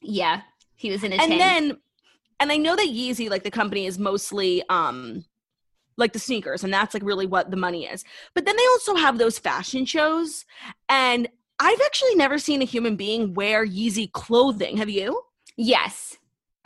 Yeah, 0.00 0.42
he 0.76 0.90
was 0.90 1.02
in 1.02 1.12
a 1.12 1.16
and 1.16 1.28
tank. 1.32 1.40
then 1.40 1.76
and 2.40 2.52
i 2.52 2.56
know 2.56 2.76
that 2.76 2.88
yeezy 2.88 3.28
like 3.30 3.44
the 3.44 3.50
company 3.50 3.86
is 3.86 3.98
mostly 3.98 4.62
um 4.68 5.24
like 5.96 6.12
the 6.12 6.18
sneakers 6.18 6.64
and 6.64 6.72
that's 6.72 6.94
like 6.94 7.02
really 7.02 7.26
what 7.26 7.50
the 7.50 7.56
money 7.56 7.86
is 7.86 8.04
but 8.34 8.44
then 8.44 8.56
they 8.56 8.66
also 8.66 8.94
have 8.94 9.18
those 9.18 9.38
fashion 9.38 9.84
shows 9.84 10.44
and 10.88 11.28
i've 11.58 11.80
actually 11.84 12.14
never 12.14 12.38
seen 12.38 12.62
a 12.62 12.66
human 12.66 12.96
being 12.96 13.34
wear 13.34 13.66
yeezy 13.66 14.10
clothing 14.12 14.76
have 14.76 14.90
you 14.90 15.22
yes, 15.56 16.16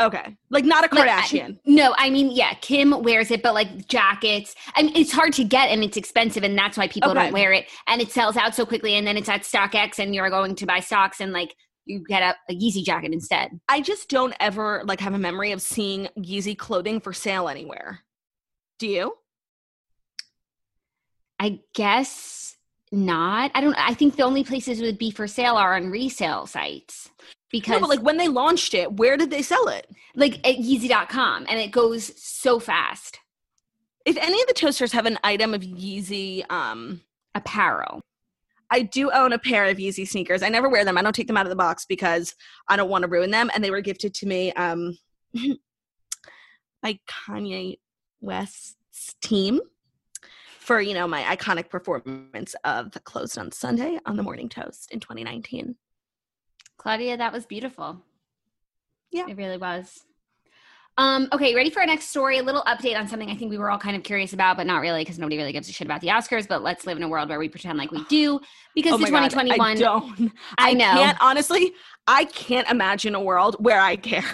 okay 0.00 0.36
like 0.50 0.64
not 0.64 0.84
a 0.84 0.88
Like, 0.90 1.06
kardashian 1.06 1.58
no, 1.64 1.94
I 1.96 2.10
mean, 2.10 2.30
yeah, 2.32 2.54
Kim 2.54 3.02
wears 3.02 3.30
it, 3.30 3.42
but 3.42 3.54
like 3.54 3.86
jackets. 3.88 4.54
I 4.74 4.82
mean, 4.82 4.96
it's 4.96 5.12
hard 5.12 5.32
to 5.34 5.44
get 5.44 5.70
and 5.70 5.82
it's 5.84 5.96
expensive, 5.96 6.42
and 6.42 6.58
that's 6.58 6.76
why 6.76 6.88
people 6.88 7.10
Okay. 7.10 7.14
don't 7.14 7.32
wear 7.32 7.52
it. 7.52 7.66
And 7.86 8.02
it 8.02 8.10
sells 8.10 8.36
out 8.36 8.54
so 8.54 8.66
quickly, 8.66 8.94
and 8.94 9.06
then 9.06 9.16
it's 9.16 9.28
at 9.28 9.42
StockX, 9.42 9.98
and 9.98 10.14
you're 10.14 10.28
going 10.28 10.54
to 10.56 10.66
buy 10.66 10.80
stocks, 10.80 11.20
and 11.20 11.32
like 11.32 11.54
you 11.84 12.04
get 12.06 12.22
a, 12.22 12.52
a 12.52 12.56
Yeezy 12.56 12.84
jacket 12.84 13.12
instead. 13.12 13.58
i 13.68 13.80
just 13.80 14.08
don't 14.08 14.34
ever 14.40 14.82
like 14.84 15.00
have 15.00 15.14
a 15.14 15.18
memory 15.18 15.52
of 15.52 15.60
seeing 15.62 16.08
yeezy 16.18 16.56
clothing 16.56 17.00
for 17.00 17.12
sale 17.12 17.48
anywhere 17.48 18.00
do 18.78 18.86
you 18.86 19.14
I 21.42 21.58
guess 21.74 22.56
not. 22.92 23.50
I 23.54 23.60
don't. 23.60 23.74
I 23.74 23.94
think 23.94 24.14
the 24.14 24.22
only 24.22 24.44
places 24.44 24.80
it 24.80 24.84
would 24.84 24.96
be 24.96 25.10
for 25.10 25.26
sale 25.26 25.56
are 25.56 25.74
on 25.74 25.90
resale 25.90 26.46
sites 26.46 27.10
because 27.50 27.72
no, 27.72 27.80
but 27.80 27.88
like 27.88 28.02
when 28.02 28.16
they 28.16 28.28
launched 28.28 28.74
it 28.74 28.92
where 28.92 29.16
did 29.16 29.30
they 29.30 29.42
sell 29.42 29.66
it 29.66 29.90
like 30.14 30.34
at 30.46 30.56
Yeezy.com, 30.56 31.46
and 31.48 31.58
it 31.58 31.72
goes 31.72 32.12
so 32.22 32.60
fast. 32.60 33.18
if 34.06 34.16
any 34.18 34.40
of 34.40 34.46
the 34.46 34.54
toasters 34.54 34.92
have 34.92 35.06
an 35.06 35.18
item 35.24 35.52
of 35.52 35.62
yeezy 35.62 36.48
um 36.48 37.00
Apparel. 37.34 38.00
I 38.72 38.80
do 38.80 39.10
own 39.12 39.34
a 39.34 39.38
pair 39.38 39.66
of 39.66 39.76
Yeezy 39.76 40.08
sneakers. 40.08 40.42
I 40.42 40.48
never 40.48 40.66
wear 40.66 40.82
them. 40.82 40.96
I 40.96 41.02
don't 41.02 41.14
take 41.14 41.26
them 41.26 41.36
out 41.36 41.44
of 41.44 41.50
the 41.50 41.56
box 41.56 41.84
because 41.84 42.34
I 42.68 42.76
don't 42.76 42.88
want 42.88 43.02
to 43.02 43.08
ruin 43.08 43.30
them. 43.30 43.50
And 43.54 43.62
they 43.62 43.70
were 43.70 43.82
gifted 43.82 44.14
to 44.14 44.26
me 44.26 44.50
um, 44.54 44.96
by 46.82 46.98
Kanye 47.06 47.78
West's 48.22 48.76
team 49.20 49.60
for, 50.58 50.80
you 50.80 50.94
know, 50.94 51.06
my 51.06 51.22
iconic 51.24 51.68
performance 51.68 52.54
of 52.64 52.96
Closed 53.04 53.36
on 53.36 53.52
Sunday 53.52 53.98
on 54.06 54.16
the 54.16 54.22
Morning 54.22 54.48
Toast 54.48 54.90
in 54.90 55.00
2019. 55.00 55.76
Claudia, 56.78 57.18
that 57.18 57.32
was 57.32 57.44
beautiful. 57.44 58.00
Yeah. 59.10 59.26
It 59.28 59.36
really 59.36 59.58
was. 59.58 60.06
Um, 60.98 61.28
okay, 61.32 61.54
ready 61.54 61.70
for 61.70 61.80
our 61.80 61.86
next 61.86 62.08
story? 62.08 62.38
A 62.38 62.42
little 62.42 62.62
update 62.62 62.98
on 62.98 63.08
something 63.08 63.30
I 63.30 63.34
think 63.34 63.50
we 63.50 63.56
were 63.56 63.70
all 63.70 63.78
kind 63.78 63.96
of 63.96 64.02
curious 64.02 64.34
about, 64.34 64.58
but 64.58 64.66
not 64.66 64.82
really 64.82 65.00
because 65.00 65.18
nobody 65.18 65.38
really 65.38 65.52
gives 65.52 65.68
a 65.68 65.72
shit 65.72 65.86
about 65.86 66.02
the 66.02 66.08
Oscars. 66.08 66.46
But 66.46 66.62
let's 66.62 66.86
live 66.86 66.98
in 66.98 67.02
a 67.02 67.08
world 67.08 67.30
where 67.30 67.38
we 67.38 67.48
pretend 67.48 67.78
like 67.78 67.90
we 67.90 68.04
do 68.10 68.40
because 68.74 68.92
Oh 68.92 68.98
the 68.98 69.10
my 69.10 69.10
God, 69.10 69.30
2021. 69.30 69.60
I 69.60 69.74
don't. 69.74 70.32
I 70.58 70.74
know. 70.74 70.84
Can't, 70.84 71.18
honestly, 71.20 71.72
I 72.06 72.26
can't 72.26 72.68
imagine 72.68 73.14
a 73.14 73.22
world 73.22 73.56
where 73.58 73.80
I 73.80 73.96
care. 73.96 74.24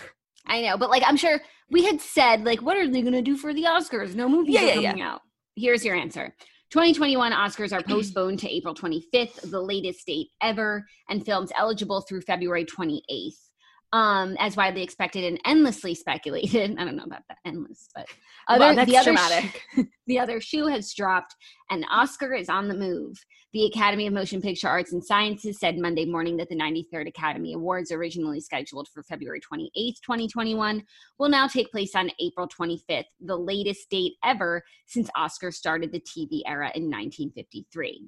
I 0.47 0.62
know, 0.62 0.77
but 0.77 0.90
like 0.90 1.03
I'm 1.07 1.16
sure 1.16 1.40
we 1.71 1.85
had 1.85 2.01
said, 2.01 2.44
like, 2.44 2.61
what 2.62 2.77
are 2.77 2.88
they 2.88 3.03
gonna 3.03 3.23
do 3.23 3.37
for 3.37 3.55
the 3.55 3.64
Oscars? 3.64 4.14
No 4.14 4.29
movies 4.29 4.55
Yeah, 4.55 4.62
are 4.62 4.81
yeah, 4.81 4.90
coming 4.90 5.03
out. 5.03 5.21
Here's 5.55 5.85
your 5.85 5.94
answer. 5.94 6.35
2021 6.71 7.33
Oscars 7.33 7.73
are 7.73 7.83
postponed 7.83 8.38
to 8.40 8.51
April 8.55 8.75
25th, 8.75 9.51
the 9.51 9.61
latest 9.61 10.07
date 10.07 10.29
ever, 10.42 10.85
and 11.09 11.25
films 11.25 11.51
eligible 11.57 12.03
through 12.03 12.21
February 12.21 12.66
28th. 12.66 13.48
Um, 13.90 14.37
as 14.38 14.55
widely 14.55 14.83
expected 14.83 15.24
and 15.24 15.40
endlessly 15.46 15.94
speculated. 15.94 16.77
I 16.79 16.85
don't 16.85 16.96
know 16.96 17.05
about 17.05 17.22
that 17.29 17.38
endless, 17.46 17.88
but 17.94 18.07
other, 18.46 18.74
that's 18.74 18.90
the 18.90 18.98
other 18.98 19.12
dramatic. 19.12 19.62
the 20.07 20.18
other 20.18 20.42
shoe 20.42 20.66
has 20.66 20.92
dropped, 20.92 21.35
and 21.70 21.87
Oscar 21.90 22.35
is 22.35 22.51
on 22.51 22.68
the 22.68 22.74
move. 22.74 23.16
The 23.55 23.64
Academy 23.64 24.07
of 24.07 24.12
Motion 24.12 24.42
Picture 24.42 24.68
Arts 24.68 24.92
and 24.92 25.03
Sciences 25.03 25.59
said 25.59 25.79
Monday 25.79 26.05
morning 26.05 26.37
that 26.37 26.51
the 26.51 26.55
93rd 26.55 27.09
Academy 27.09 27.55
Awards, 27.55 27.90
originally 27.90 28.40
scheduled 28.40 28.88
for 28.92 29.03
February 29.03 29.40
28th, 29.40 30.01
2021, 30.05 30.83
will 31.18 31.31
now 31.31 31.46
take 31.46 31.70
place 31.70 31.94
on 31.94 32.11
April 32.20 32.46
25th, 32.46 33.05
the 33.22 33.37
latest 33.37 33.88
date 33.88 34.12
ever 34.22 34.62
since 34.87 35.09
Oscar 35.16 35.51
started 35.51 35.92
the 35.92 36.01
TV 36.01 36.42
era 36.46 36.70
in 36.74 36.90
1953. 36.90 38.07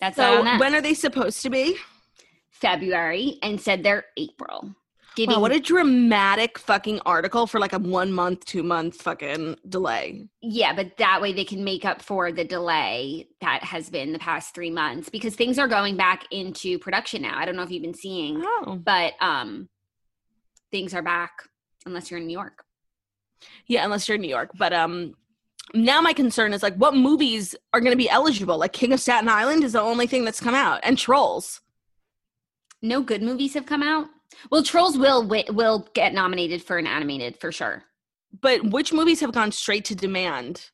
That's 0.00 0.16
So 0.16 0.44
that. 0.44 0.60
when 0.60 0.74
are 0.74 0.80
they 0.82 0.94
supposed 0.94 1.42
to 1.42 1.50
be? 1.50 1.76
February 2.60 3.38
and 3.42 3.60
said 3.60 3.82
they're 3.82 4.04
April. 4.16 4.74
Giving 5.16 5.34
Wow, 5.34 5.40
what 5.40 5.52
a 5.52 5.58
dramatic 5.58 6.56
fucking 6.58 7.00
article 7.04 7.48
for 7.48 7.58
like 7.58 7.72
a 7.72 7.78
one 7.80 8.12
month, 8.12 8.44
two 8.44 8.62
month 8.62 9.02
fucking 9.02 9.56
delay. 9.68 10.28
Yeah, 10.40 10.72
but 10.72 10.96
that 10.98 11.20
way 11.20 11.32
they 11.32 11.44
can 11.44 11.64
make 11.64 11.84
up 11.84 12.00
for 12.00 12.30
the 12.30 12.44
delay 12.44 13.26
that 13.40 13.64
has 13.64 13.90
been 13.90 14.12
the 14.12 14.20
past 14.20 14.54
three 14.54 14.70
months 14.70 15.08
because 15.08 15.34
things 15.34 15.58
are 15.58 15.66
going 15.66 15.96
back 15.96 16.26
into 16.30 16.78
production 16.78 17.22
now. 17.22 17.36
I 17.36 17.44
don't 17.44 17.56
know 17.56 17.62
if 17.64 17.70
you've 17.72 17.82
been 17.82 17.92
seeing, 17.94 18.40
Oh. 18.44 18.76
but 18.82 19.14
um, 19.20 19.68
things 20.70 20.94
are 20.94 21.02
back 21.02 21.32
unless 21.86 22.10
you're 22.10 22.20
in 22.20 22.26
New 22.26 22.32
York. 22.38 22.64
Yeah, 23.66 23.84
unless 23.84 24.06
you're 24.06 24.14
in 24.16 24.20
New 24.22 24.28
York. 24.28 24.50
But 24.56 24.72
um 24.72 25.14
now 25.74 26.00
my 26.00 26.12
concern 26.12 26.52
is 26.52 26.62
like 26.62 26.76
what 26.76 26.94
movies 26.94 27.54
are 27.72 27.80
gonna 27.80 27.96
be 27.96 28.08
eligible? 28.10 28.58
Like 28.58 28.72
King 28.72 28.92
of 28.92 29.00
Staten 29.00 29.28
Island 29.28 29.64
is 29.64 29.72
the 29.72 29.80
only 29.80 30.06
thing 30.06 30.24
that's 30.24 30.40
come 30.40 30.54
out. 30.54 30.80
And 30.84 30.96
Trolls. 30.96 31.60
No 32.82 33.02
good 33.02 33.22
movies 33.22 33.54
have 33.54 33.66
come 33.66 33.82
out. 33.82 34.06
Well, 34.50 34.62
Trolls 34.62 34.96
will 34.96 35.26
will 35.50 35.88
get 35.94 36.14
nominated 36.14 36.62
for 36.62 36.78
an 36.78 36.86
animated 36.86 37.36
for 37.38 37.52
sure. 37.52 37.84
But 38.40 38.70
which 38.70 38.92
movies 38.92 39.20
have 39.20 39.32
gone 39.32 39.52
straight 39.52 39.84
to 39.86 39.94
demand 39.94 40.70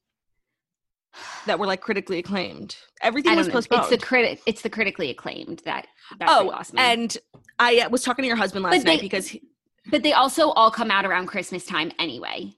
that 1.47 1.59
were 1.59 1.67
like 1.67 1.81
critically 1.81 2.19
acclaimed? 2.19 2.77
Everything 3.01 3.35
was 3.35 3.47
know. 3.47 3.55
postponed. 3.55 3.83
It's 3.83 3.91
the 3.91 3.99
critic. 3.99 4.43
It's 4.47 4.63
the 4.63 4.71
critically 4.71 5.11
acclaimed 5.11 5.63
that. 5.65 5.87
What 6.19 6.29
oh, 6.29 6.47
lost 6.47 6.75
me. 6.75 6.81
and 6.81 7.17
I 7.59 7.81
uh, 7.81 7.89
was 7.89 8.03
talking 8.03 8.23
to 8.23 8.27
your 8.27 8.37
husband 8.37 8.65
last 8.65 8.85
night 8.85 9.01
because 9.01 9.29
he, 9.29 9.43
but 9.91 10.03
they 10.03 10.13
also 10.13 10.51
all 10.51 10.71
come 10.71 10.91
out 10.91 11.07
around 11.07 11.27
Christmas 11.27 11.65
time 11.65 11.93
anyway. 11.99 12.53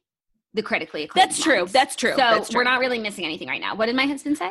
The 0.54 0.62
critically 0.62 1.04
acclaimed. 1.04 1.30
that's 1.30 1.42
true. 1.42 1.66
That's 1.66 1.94
true. 1.94 2.12
So 2.12 2.16
that's 2.16 2.48
true. 2.48 2.60
we're 2.60 2.64
not 2.64 2.80
really 2.80 2.98
missing 2.98 3.24
anything 3.24 3.48
right 3.48 3.60
now. 3.60 3.76
What 3.76 3.86
did 3.86 3.94
my 3.94 4.06
husband 4.06 4.38
say? 4.38 4.50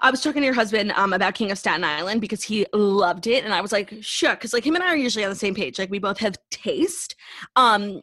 I 0.00 0.10
was 0.10 0.22
talking 0.22 0.40
to 0.42 0.46
your 0.46 0.54
husband 0.54 0.92
um, 0.92 1.12
about 1.12 1.34
King 1.34 1.50
of 1.50 1.58
Staten 1.58 1.84
Island 1.84 2.20
because 2.20 2.42
he 2.42 2.66
loved 2.72 3.26
it, 3.26 3.44
and 3.44 3.52
I 3.52 3.60
was 3.60 3.72
like, 3.72 3.92
"Sure," 4.00 4.30
because 4.30 4.52
like 4.52 4.64
him 4.64 4.74
and 4.74 4.82
I 4.82 4.88
are 4.88 4.96
usually 4.96 5.24
on 5.24 5.30
the 5.30 5.36
same 5.36 5.54
page. 5.54 5.78
Like 5.78 5.90
we 5.90 5.98
both 5.98 6.18
have 6.18 6.36
taste. 6.50 7.14
Um, 7.56 8.00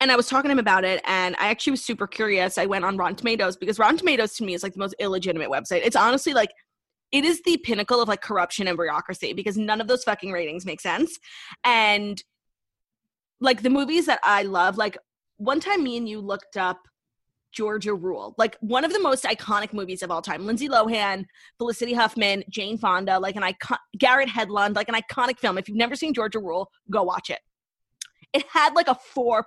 and 0.00 0.12
I 0.12 0.16
was 0.16 0.28
talking 0.28 0.48
to 0.48 0.52
him 0.52 0.58
about 0.58 0.84
it, 0.84 1.00
and 1.06 1.34
I 1.38 1.48
actually 1.48 1.72
was 1.72 1.84
super 1.84 2.06
curious. 2.06 2.58
I 2.58 2.66
went 2.66 2.84
on 2.84 2.96
Rotten 2.96 3.16
Tomatoes 3.16 3.56
because 3.56 3.78
Rotten 3.78 3.96
Tomatoes 3.96 4.34
to 4.34 4.44
me 4.44 4.54
is 4.54 4.62
like 4.62 4.74
the 4.74 4.78
most 4.78 4.94
illegitimate 4.98 5.50
website. 5.50 5.82
It's 5.84 5.96
honestly 5.96 6.34
like 6.34 6.50
it 7.10 7.24
is 7.24 7.42
the 7.42 7.56
pinnacle 7.58 8.00
of 8.00 8.08
like 8.08 8.20
corruption 8.20 8.68
and 8.68 8.76
bureaucracy 8.76 9.32
because 9.32 9.56
none 9.56 9.80
of 9.80 9.88
those 9.88 10.04
fucking 10.04 10.30
ratings 10.30 10.66
make 10.66 10.80
sense. 10.80 11.18
And 11.64 12.22
like 13.40 13.62
the 13.62 13.70
movies 13.70 14.06
that 14.06 14.20
I 14.22 14.42
love, 14.42 14.76
like 14.76 14.98
one 15.38 15.60
time 15.60 15.82
me 15.82 15.96
and 15.96 16.08
you 16.08 16.20
looked 16.20 16.56
up 16.56 16.87
Georgia 17.52 17.94
Rule, 17.94 18.34
like 18.38 18.56
one 18.60 18.84
of 18.84 18.92
the 18.92 19.00
most 19.00 19.24
iconic 19.24 19.72
movies 19.72 20.02
of 20.02 20.10
all 20.10 20.22
time. 20.22 20.46
Lindsay 20.46 20.68
Lohan, 20.68 21.24
Felicity 21.58 21.94
Huffman, 21.94 22.44
Jane 22.50 22.78
Fonda, 22.78 23.18
like 23.18 23.36
an 23.36 23.42
icon, 23.42 23.78
Garrett 23.98 24.28
Hedlund, 24.28 24.76
like 24.76 24.88
an 24.88 24.94
iconic 24.94 25.38
film. 25.38 25.58
If 25.58 25.68
you've 25.68 25.76
never 25.76 25.96
seen 25.96 26.14
Georgia 26.14 26.38
Rule, 26.38 26.70
go 26.90 27.02
watch 27.02 27.30
it. 27.30 27.40
It 28.34 28.44
had 28.52 28.74
like 28.74 28.88
a 28.88 28.98
4%. 29.16 29.42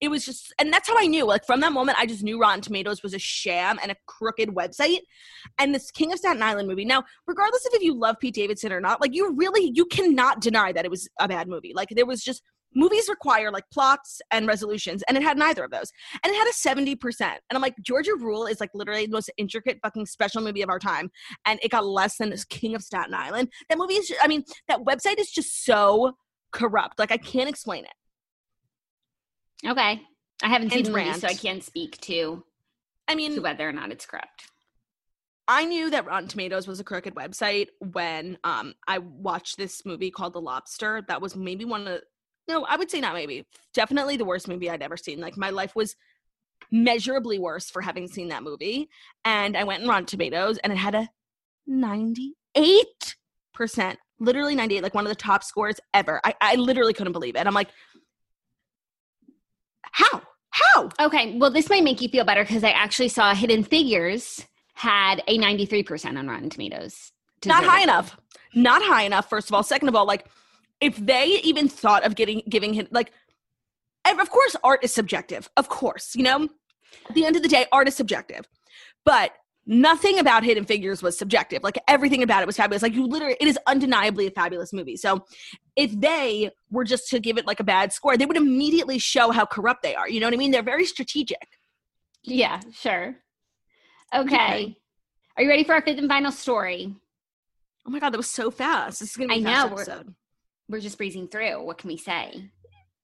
It 0.00 0.08
was 0.08 0.26
just, 0.26 0.52
and 0.58 0.70
that's 0.70 0.88
how 0.88 0.98
I 0.98 1.06
knew. 1.06 1.24
Like 1.24 1.46
from 1.46 1.60
that 1.60 1.72
moment, 1.72 1.98
I 1.98 2.04
just 2.04 2.22
knew 2.22 2.38
Rotten 2.38 2.60
Tomatoes 2.60 3.02
was 3.02 3.14
a 3.14 3.18
sham 3.18 3.78
and 3.82 3.90
a 3.90 3.96
crooked 4.06 4.50
website. 4.50 4.98
And 5.58 5.74
this 5.74 5.90
King 5.90 6.12
of 6.12 6.18
Staten 6.18 6.42
Island 6.42 6.68
movie, 6.68 6.84
now, 6.84 7.04
regardless 7.26 7.64
of 7.64 7.72
if 7.72 7.82
you 7.82 7.98
love 7.98 8.16
Pete 8.20 8.34
Davidson 8.34 8.72
or 8.72 8.80
not, 8.80 9.00
like 9.00 9.14
you 9.14 9.34
really, 9.34 9.72
you 9.74 9.86
cannot 9.86 10.42
deny 10.42 10.70
that 10.72 10.84
it 10.84 10.90
was 10.90 11.08
a 11.18 11.26
bad 11.26 11.48
movie. 11.48 11.72
Like 11.74 11.88
there 11.90 12.04
was 12.04 12.22
just, 12.22 12.42
movies 12.74 13.08
require 13.08 13.50
like 13.50 13.64
plots 13.72 14.20
and 14.30 14.46
resolutions, 14.46 15.02
and 15.08 15.16
it 15.16 15.22
had 15.22 15.38
neither 15.38 15.64
of 15.64 15.70
those. 15.70 15.92
And 16.22 16.32
it 16.32 16.36
had 16.36 16.48
a 16.48 16.86
70%. 16.86 17.20
And 17.20 17.40
I'm 17.52 17.62
like, 17.62 17.74
Georgia 17.82 18.12
Rule 18.18 18.46
is 18.46 18.60
like 18.60 18.70
literally 18.74 19.06
the 19.06 19.12
most 19.12 19.30
intricate 19.36 19.78
fucking 19.82 20.06
special 20.06 20.42
movie 20.42 20.62
of 20.62 20.70
our 20.70 20.78
time. 20.78 21.10
And 21.46 21.58
it 21.62 21.70
got 21.70 21.86
less 21.86 22.16
than 22.18 22.30
this 22.30 22.44
King 22.44 22.74
of 22.74 22.82
Staten 22.82 23.14
Island. 23.14 23.48
That 23.68 23.78
movie 23.78 23.94
is, 23.94 24.12
I 24.22 24.28
mean, 24.28 24.44
that 24.68 24.80
website 24.80 25.18
is 25.18 25.30
just 25.30 25.64
so 25.64 26.12
corrupt. 26.52 26.98
Like, 26.98 27.12
I 27.12 27.16
can't 27.16 27.48
explain 27.48 27.84
it. 27.84 29.68
Okay. 29.68 30.02
I 30.42 30.48
haven't 30.48 30.70
seen 30.70 30.84
the 30.84 30.90
movie, 30.90 31.12
so 31.14 31.28
I 31.28 31.34
can't 31.34 31.62
speak 31.62 31.98
to, 32.02 32.44
I 33.08 33.12
to 33.12 33.16
mean, 33.16 33.42
whether 33.42 33.68
or 33.68 33.72
not 33.72 33.92
it's 33.92 34.04
corrupt 34.04 34.50
I 35.46 35.64
knew 35.64 35.90
that 35.90 36.06
Rotten 36.06 36.28
Tomatoes 36.28 36.66
was 36.66 36.80
a 36.80 36.84
crooked 36.84 37.14
website 37.14 37.68
when 37.92 38.38
um 38.44 38.74
I 38.88 38.98
watched 38.98 39.56
this 39.56 39.84
movie 39.84 40.10
called 40.10 40.32
The 40.32 40.40
Lobster. 40.40 41.02
That 41.08 41.20
was 41.20 41.36
maybe 41.36 41.64
one 41.64 41.86
of 41.86 42.00
no, 42.48 42.64
I 42.64 42.76
would 42.76 42.90
say 42.90 43.00
not 43.00 43.14
maybe. 43.14 43.46
Definitely 43.72 44.16
the 44.16 44.24
worst 44.24 44.48
movie 44.48 44.68
I'd 44.70 44.82
ever 44.82 44.96
seen. 44.96 45.20
Like 45.20 45.36
my 45.36 45.50
life 45.50 45.74
was 45.74 45.96
measurably 46.70 47.38
worse 47.38 47.70
for 47.70 47.82
having 47.82 48.08
seen 48.08 48.28
that 48.28 48.42
movie. 48.42 48.88
And 49.24 49.56
I 49.56 49.64
went 49.64 49.82
in 49.82 49.88
Rotten 49.88 50.06
Tomatoes 50.06 50.58
and 50.58 50.72
it 50.72 50.76
had 50.76 50.94
a 50.94 51.08
98%. 51.68 52.32
Literally 54.20 54.54
98, 54.54 54.82
like 54.82 54.94
one 54.94 55.04
of 55.04 55.10
the 55.10 55.16
top 55.16 55.42
scores 55.42 55.76
ever. 55.92 56.20
I, 56.24 56.34
I 56.40 56.54
literally 56.56 56.92
couldn't 56.94 57.12
believe 57.12 57.36
it. 57.36 57.46
I'm 57.46 57.54
like, 57.54 57.68
how? 59.82 60.22
How? 60.50 60.88
Okay. 61.00 61.36
Well, 61.38 61.50
this 61.50 61.68
might 61.68 61.82
make 61.82 62.00
you 62.00 62.08
feel 62.08 62.24
better 62.24 62.44
because 62.44 62.62
I 62.64 62.70
actually 62.70 63.08
saw 63.08 63.34
Hidden 63.34 63.64
Figures 63.64 64.46
had 64.74 65.22
a 65.26 65.38
93% 65.38 66.18
on 66.18 66.28
Rotten 66.28 66.50
Tomatoes. 66.50 67.12
not 67.46 67.64
high 67.64 67.80
Deservedly. 67.80 67.82
enough 67.84 68.16
not 68.56 68.82
high 68.82 69.02
enough 69.02 69.28
first 69.28 69.48
of 69.50 69.54
all 69.54 69.62
second 69.64 69.88
of 69.88 69.96
all 69.96 70.06
like 70.06 70.26
if 70.84 70.96
they 70.96 71.40
even 71.42 71.66
thought 71.66 72.04
of 72.04 72.14
getting 72.14 72.42
giving 72.48 72.74
him 72.74 72.86
like 72.90 73.10
and 74.04 74.20
of 74.20 74.28
course 74.28 74.54
art 74.62 74.84
is 74.84 74.92
subjective 74.92 75.48
of 75.56 75.68
course 75.68 76.14
you 76.14 76.22
know? 76.22 76.48
At 77.08 77.14
the 77.14 77.24
end 77.24 77.36
of 77.36 77.42
the 77.42 77.48
day 77.48 77.66
art 77.72 77.88
is 77.88 77.96
subjective. 77.96 78.46
But 79.04 79.32
nothing 79.66 80.18
about 80.18 80.44
hidden 80.44 80.64
figures 80.64 81.02
was 81.02 81.18
subjective. 81.18 81.62
Like 81.62 81.78
everything 81.88 82.22
about 82.22 82.42
it 82.42 82.46
was 82.46 82.56
fabulous. 82.56 82.82
Like 82.82 82.94
you 82.94 83.06
literally 83.06 83.36
it 83.40 83.48
is 83.48 83.58
undeniably 83.66 84.26
a 84.26 84.30
fabulous 84.30 84.72
movie. 84.72 84.96
So 84.96 85.24
if 85.74 85.98
they 85.98 86.50
were 86.70 86.84
just 86.84 87.08
to 87.08 87.18
give 87.18 87.38
it 87.38 87.46
like 87.46 87.60
a 87.60 87.64
bad 87.64 87.92
score 87.92 88.16
they 88.16 88.26
would 88.26 88.36
immediately 88.36 88.98
show 88.98 89.30
how 89.30 89.46
corrupt 89.46 89.82
they 89.82 89.94
are 89.94 90.08
you 90.08 90.20
know 90.20 90.26
what 90.26 90.34
i 90.34 90.36
mean? 90.36 90.50
They're 90.50 90.62
very 90.62 90.84
strategic. 90.84 91.48
Yeah, 92.22 92.60
sure. 92.72 93.16
Okay. 94.14 94.34
Okay. 94.34 94.76
Are 95.36 95.42
you 95.42 95.48
ready 95.48 95.64
for 95.64 95.74
our 95.74 95.82
fifth 95.82 95.98
and 95.98 96.08
final 96.08 96.30
story? 96.30 96.94
oh 97.86 97.90
my 97.90 97.98
god 97.98 98.10
that 98.10 98.16
was 98.18 98.30
so 98.30 98.50
fast. 98.50 99.00
This 99.00 99.10
is 99.10 99.16
gonna 99.16 99.28
be 99.28 99.34
I 99.34 99.50
a 99.50 99.54
fast 99.54 99.70
know, 99.70 99.76
episode 99.76 100.14
We're 100.68 100.80
just 100.80 100.98
breezing 100.98 101.28
through. 101.28 101.62
What 101.64 101.78
can 101.78 101.88
we 101.88 101.96
say? 101.96 102.50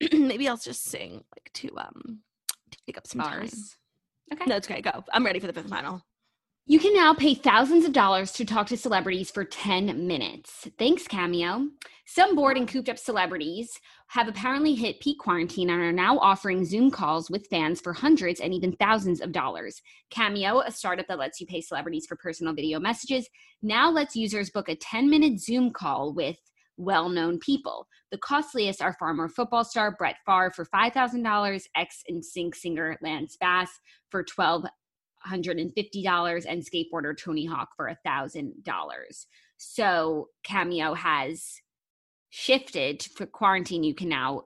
maybe 0.12 0.49
i'll 0.49 0.57
just 0.57 0.85
sing 0.85 1.12
like 1.37 1.51
to 1.53 1.68
um 1.77 2.20
take 2.87 2.96
up 2.96 3.07
some 3.07 3.20
time 3.20 3.51
Okay. 4.33 4.44
No, 4.46 4.57
it's 4.57 4.70
okay. 4.70 4.81
Go. 4.81 5.05
I'm 5.12 5.25
ready 5.25 5.40
for 5.40 5.46
the 5.46 5.53
fifth 5.53 5.64
and 5.64 5.73
final. 5.73 6.03
You 6.66 6.79
can 6.79 6.94
now 6.94 7.14
pay 7.14 7.35
thousands 7.35 7.85
of 7.85 7.92
dollars 7.92 8.31
to 8.33 8.44
talk 8.44 8.68
to 8.68 8.77
celebrities 8.77 9.29
for 9.31 9.44
10 9.44 10.07
minutes. 10.07 10.68
Thanks, 10.79 11.09
Cameo. 11.09 11.66
Some 12.07 12.37
bored 12.37 12.57
and 12.57 12.68
cooped 12.68 12.88
up 12.88 12.99
celebrities 12.99 13.73
have 14.09 14.29
apparently 14.29 14.77
hit 14.77 15.01
peak 15.01 15.18
quarantine 15.18 15.70
and 15.70 15.81
are 15.81 15.90
now 15.90 16.18
offering 16.18 16.64
Zoom 16.64 16.90
calls 16.92 17.29
with 17.29 17.49
fans 17.49 17.81
for 17.81 17.92
hundreds 17.92 18.40
and 18.40 18.55
even 18.55 18.73
thousands 18.77 19.20
of 19.20 19.33
dollars. 19.33 19.83
Cameo, 20.11 20.61
a 20.61 20.70
startup 20.70 21.09
that 21.09 21.18
lets 21.18 21.40
you 21.40 21.46
pay 21.46 21.61
celebrities 21.61 22.07
for 22.07 22.14
personal 22.14 22.55
video 22.55 22.79
messages, 22.79 23.29
now 23.62 23.90
lets 23.90 24.14
users 24.14 24.51
book 24.51 24.68
a 24.68 24.77
10 24.77 25.11
minute 25.11 25.40
Zoom 25.40 25.73
call 25.73 26.12
with 26.12 26.38
well 26.81 27.09
known 27.09 27.38
people. 27.38 27.87
The 28.11 28.19
costliest 28.19 28.83
are 28.83 28.97
former 28.99 29.29
football 29.29 29.64
star 29.64 29.95
Brett 29.97 30.16
Favre 30.27 30.51
for 30.51 30.64
$5,000, 30.64 31.62
ex 31.77 32.03
NSYNC 32.11 32.55
singer 32.55 32.97
Lance 33.03 33.37
Bass 33.40 33.71
for 34.11 34.23
12 34.23 34.64
$150 35.27 36.47
and 36.49 36.64
skateboarder 36.64 37.14
Tony 37.14 37.45
Hawk 37.45 37.69
for 37.77 37.95
$1,000. 38.07 38.55
So 39.59 40.29
Cameo 40.45 40.95
has 40.95 41.61
shifted 42.31 43.03
for 43.03 43.27
quarantine. 43.27 43.85
You 43.85 43.95
can 43.95 44.09
now 44.09 44.45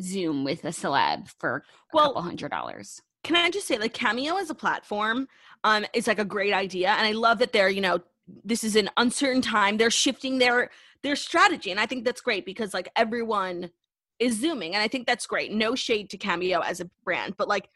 Zoom 0.00 0.44
with 0.44 0.64
a 0.64 0.68
celeb 0.68 1.28
for 1.38 1.56
a 1.56 1.62
Well- 1.92 2.06
couple 2.06 2.22
hundred 2.22 2.50
dollars. 2.50 3.02
Can 3.24 3.36
I 3.36 3.50
just 3.50 3.66
say, 3.66 3.76
like, 3.78 3.92
Cameo 3.92 4.36
as 4.36 4.48
a 4.48 4.54
platform, 4.54 5.28
um, 5.64 5.84
is 5.92 6.06
like 6.06 6.20
a 6.20 6.24
great 6.24 6.54
idea, 6.54 6.90
and 6.90 7.06
I 7.06 7.12
love 7.12 7.38
that 7.40 7.52
they're, 7.52 7.68
you 7.68 7.80
know, 7.80 7.98
this 8.44 8.62
is 8.62 8.76
an 8.76 8.88
uncertain 8.96 9.42
time. 9.42 9.76
They're 9.76 9.90
shifting 9.90 10.38
their 10.38 10.70
their 11.02 11.16
strategy, 11.16 11.70
and 11.70 11.80
I 11.80 11.86
think 11.86 12.04
that's 12.04 12.20
great 12.20 12.44
because 12.44 12.74
like 12.74 12.88
everyone 12.96 13.70
is 14.18 14.38
zooming, 14.40 14.74
and 14.74 14.82
I 14.82 14.88
think 14.88 15.06
that's 15.06 15.26
great. 15.26 15.52
No 15.52 15.74
shade 15.74 16.10
to 16.10 16.16
Cameo 16.18 16.60
as 16.60 16.80
a 16.80 16.90
brand, 17.04 17.34
but 17.36 17.48
like 17.48 17.68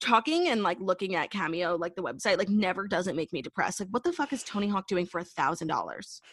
talking 0.00 0.48
and 0.48 0.62
like 0.62 0.78
looking 0.80 1.14
at 1.14 1.30
Cameo, 1.30 1.76
like 1.76 1.96
the 1.96 2.02
website, 2.02 2.38
like 2.38 2.48
never 2.48 2.86
doesn't 2.86 3.16
make 3.16 3.32
me 3.32 3.42
depressed. 3.42 3.80
Like, 3.80 3.88
what 3.90 4.04
the 4.04 4.12
fuck 4.12 4.32
is 4.32 4.42
Tony 4.42 4.68
Hawk 4.68 4.86
doing 4.86 5.06
for 5.06 5.18
a 5.18 5.24
thousand 5.24 5.68
dollars? 5.68 6.20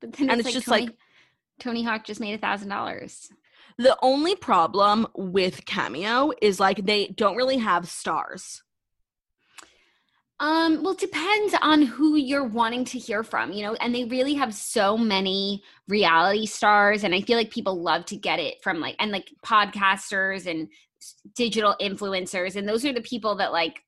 But 0.00 0.12
then 0.14 0.28
And 0.28 0.40
it's, 0.40 0.48
it's 0.48 0.54
like 0.54 0.54
just 0.54 0.66
Tony, 0.66 0.86
like- 0.86 0.96
Tony 1.60 1.82
Hawk 1.84 2.04
just 2.04 2.20
made 2.20 2.34
a 2.34 2.38
thousand 2.38 2.68
dollars. 2.68 3.30
The 3.78 3.96
only 4.02 4.36
problem 4.36 5.06
with 5.14 5.64
Cameo 5.64 6.32
is 6.42 6.60
like 6.60 6.84
they 6.84 7.06
don't 7.06 7.36
really 7.36 7.56
have 7.58 7.88
stars. 7.88 8.62
Um, 10.40 10.82
well, 10.82 10.94
it 10.94 10.98
depends 10.98 11.54
on 11.62 11.82
who 11.82 12.16
you're 12.16 12.44
wanting 12.44 12.84
to 12.86 12.98
hear 12.98 13.22
from, 13.22 13.52
you 13.52 13.62
know, 13.62 13.74
and 13.74 13.94
they 13.94 14.04
really 14.04 14.34
have 14.34 14.52
so 14.52 14.98
many 14.98 15.62
reality 15.88 16.44
stars, 16.46 17.04
and 17.04 17.14
I 17.14 17.20
feel 17.20 17.38
like 17.38 17.50
people 17.50 17.80
love 17.80 18.04
to 18.06 18.16
get 18.16 18.40
it 18.40 18.62
from 18.62 18.80
like 18.80 18.96
and 18.98 19.12
like 19.12 19.30
podcasters 19.46 20.46
and 20.50 20.68
digital 21.34 21.76
influencers, 21.80 22.56
and 22.56 22.68
those 22.68 22.84
are 22.84 22.92
the 22.92 23.00
people 23.00 23.36
that 23.36 23.52
like 23.52 23.82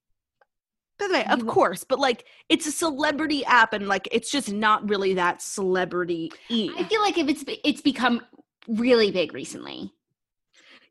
By 0.99 1.09
the 1.09 1.15
way, 1.15 1.27
of 1.27 1.47
course, 1.47 1.85
but 1.85 1.99
like 1.99 2.25
it's 2.49 2.67
a 2.67 2.73
celebrity 2.73 3.45
app 3.45 3.73
and 3.73 3.89
like 3.89 4.09
it's 4.13 4.31
just 4.31 4.51
not 4.53 4.89
really 4.89 5.15
that 5.15 5.43
celebrity 5.43 6.33
I 6.79 6.85
feel 6.85 7.03
like 7.03 7.19
if 7.19 7.29
it's 7.29 7.45
it's 7.65 7.83
become 7.83 8.23
really 8.69 9.11
big 9.11 9.35
recently. 9.35 9.93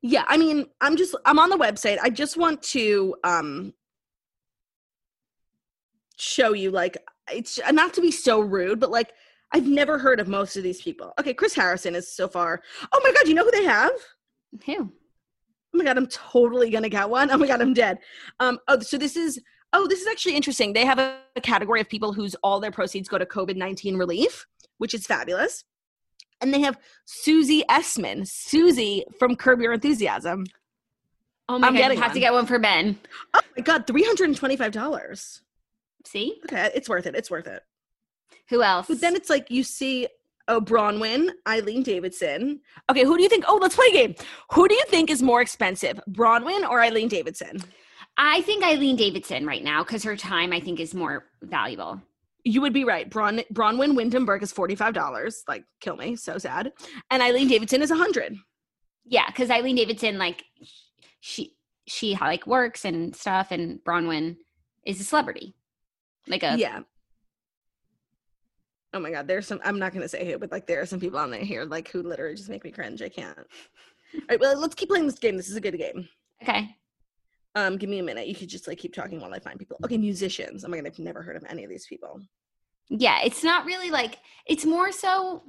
Yeah, 0.02 0.24
I 0.28 0.38
mean, 0.38 0.68
I'm 0.82 0.96
just 0.98 1.16
I'm 1.26 1.40
on 1.40 1.50
the 1.50 1.58
website. 1.58 1.98
I 2.02 2.10
just 2.10 2.38
want 2.38 2.62
to 2.64 3.16
um 3.24 3.74
show 6.18 6.54
you 6.54 6.72
like 6.72 6.98
it's 7.32 7.60
not 7.72 7.94
to 7.94 8.02
be 8.02 8.12
so 8.12 8.40
rude, 8.40 8.80
but 8.80 8.92
like 8.92 9.14
I've 9.52 9.68
never 9.68 9.98
heard 9.98 10.20
of 10.20 10.28
most 10.28 10.58
of 10.58 10.64
these 10.64 10.82
people. 10.82 11.14
Okay, 11.20 11.34
Chris 11.34 11.56
Harrison 11.56 11.96
is 11.96 12.14
so 12.14 12.28
far. 12.28 12.62
Oh 12.92 13.02
my 13.04 13.12
god, 13.14 13.28
you 13.28 13.34
know 13.34 13.44
who 13.44 13.52
they 13.52 13.64
have? 13.64 13.92
Who? 14.66 14.92
Oh 15.74 15.78
my 15.78 15.84
god, 15.84 15.98
I'm 15.98 16.08
totally 16.08 16.70
gonna 16.70 16.90
get 16.90 17.10
one. 17.10 17.32
Oh 17.32 17.38
my 17.38 17.48
god, 17.48 17.62
I'm 17.62 17.74
dead. 17.74 18.00
Um, 18.40 18.60
oh, 18.68 18.80
so 18.80 18.98
this 18.98 19.16
is 19.16 19.42
oh, 19.74 19.88
this 19.88 20.02
is 20.02 20.08
actually 20.08 20.36
interesting. 20.36 20.74
They 20.74 20.86
have 20.86 21.00
a, 21.00 21.18
a 21.36 21.42
category 21.42 21.82
of 21.82 21.90
people 21.90 22.14
whose 22.14 22.36
all 22.44 22.60
their 22.60 22.72
proceeds 22.72 23.10
go 23.10 23.18
to 23.18 23.26
COVID 23.26 23.56
nineteen 23.56 23.98
relief, 23.98 24.46
which 24.78 24.94
is 24.94 25.06
fabulous. 25.06 25.64
And 26.42 26.54
they 26.54 26.62
have 26.62 26.78
Susie 27.06 27.64
Essman, 27.70 28.28
Susie 28.28 29.06
from 29.18 29.36
Curb 29.36 29.62
Your 29.62 29.74
Enthusiasm. 29.74 30.46
Oh 31.48 31.60
my 31.60 31.68
god 31.68 31.76
I'm 31.76 31.82
god, 31.82 31.94
you 31.94 32.02
have 32.02 32.14
to 32.14 32.20
get 32.20 32.34
one 32.34 32.46
for 32.46 32.60
Ben. 32.60 32.98
Oh 33.34 33.42
my 33.56 33.64
god, 33.64 33.88
three 33.88 34.04
hundred 34.04 34.30
and 34.30 34.38
twenty-five 34.38 34.72
dollars. 34.72 35.42
See? 36.06 36.40
Okay, 36.46 36.72
it's 36.74 36.90
worth 36.90 37.06
it. 37.06 37.16
It's 37.16 37.32
worth 37.32 37.48
it. 37.48 37.64
Who 38.50 38.62
else? 38.62 38.88
But 38.88 39.02
then 39.02 39.16
it's 39.16 39.30
like 39.30 39.50
you 39.50 39.64
see 39.64 40.08
oh 40.48 40.62
Bronwyn, 40.62 41.30
Eileen 41.48 41.84
Davidson. 41.84 42.62
Okay, 42.90 43.04
who 43.04 43.18
do 43.18 43.24
you 43.24 43.30
think? 43.30 43.46
Oh, 43.48 43.58
let's 43.62 43.76
play 43.76 43.88
a 43.90 43.94
game. 43.94 44.16
Who 44.52 44.68
do 44.68 44.76
you 44.76 44.84
think 44.88 45.10
is 45.10 45.24
more 45.24 45.42
expensive, 45.42 46.00
Bronwyn 46.10 46.70
or 46.70 46.82
Eileen 46.82 47.08
Davidson? 47.08 47.62
I 48.18 48.42
think 48.42 48.64
Eileen 48.64 48.96
Davidson 48.96 49.46
right 49.46 49.64
now 49.64 49.84
because 49.84 50.04
her 50.04 50.16
time 50.16 50.54
I 50.54 50.60
think 50.60 50.80
is 50.80 50.94
more 50.94 51.26
valuable. 51.42 52.02
You 52.44 52.62
would 52.62 52.74
be 52.74 52.84
right. 52.84 53.10
Bron 53.10 53.42
Bronwyn 53.54 53.96
Windham 53.96 54.30
is 54.42 54.52
forty-five 54.52 54.94
dollars. 54.94 55.44
Like, 55.48 55.66
kill 55.82 55.98
me. 55.98 56.16
So 56.16 56.38
sad. 56.38 56.72
And 57.10 57.24
Eileen 57.24 57.48
Davidson 57.48 57.82
is 57.82 57.92
a 57.92 57.96
hundred. 57.96 58.38
Yeah, 59.04 59.28
because 59.28 59.50
Eileen 59.50 59.76
Davidson 59.76 60.18
like 60.18 60.44
she 61.20 61.56
she 61.88 62.16
like 62.16 62.46
works 62.46 62.86
and 62.86 63.16
stuff, 63.16 63.48
and 63.52 63.80
Bronwyn 63.84 64.38
is 64.86 65.02
a 65.02 65.04
celebrity, 65.04 65.56
like 66.28 66.44
a 66.44 66.56
Yeah. 66.58 66.82
Oh 68.94 69.00
my 69.00 69.12
god, 69.12 69.28
there's 69.28 69.48
some. 69.48 69.60
I'm 69.64 69.80
not 69.80 69.94
gonna 69.94 70.08
say 70.08 70.26
who, 70.30 70.38
but 70.38 70.52
like 70.52 70.68
there 70.68 70.82
are 70.82 70.86
some 70.86 71.00
people 71.00 71.20
on 71.20 71.32
there 71.32 71.42
here 71.42 71.66
like 71.66 71.90
who 71.90 72.02
literally 72.02 72.36
just 72.36 72.50
make 72.50 72.64
me 72.64 72.72
cringe. 72.72 73.02
I 73.02 73.10
can't. 73.10 73.38
All 74.16 74.22
right, 74.30 74.40
well, 74.40 74.58
let's 74.58 74.76
keep 74.76 74.90
playing 74.90 75.06
this 75.06 75.20
game. 75.20 75.36
This 75.36 75.50
is 75.50 75.58
a 75.58 75.62
good 75.62 75.78
game. 75.78 76.08
okay. 76.42 76.76
Um, 77.56 77.78
give 77.78 77.90
me 77.90 78.00
a 78.00 78.04
minute. 78.04 78.28
You 78.28 78.36
could 78.36 78.50
just 78.50 78.68
like 78.68 78.78
keep 78.78 78.94
talking 78.94 79.22
while 79.22 79.34
I 79.34 79.40
find 79.40 79.58
people. 79.58 79.78
Okay, 79.84 79.98
musicians. 79.98 80.66
Oh 80.66 80.68
my 80.68 80.78
god, 80.78 80.88
I've 80.88 81.00
never 81.00 81.22
heard 81.22 81.38
of 81.38 81.44
any 81.48 81.64
of 81.64 81.70
these 81.70 81.86
people. 81.88 82.22
Yeah, 82.90 83.20
it's 83.24 83.44
not 83.44 83.66
really 83.66 83.92
like 83.92 84.20
it's 84.46 84.66
more 84.66 84.92
so 84.92 85.44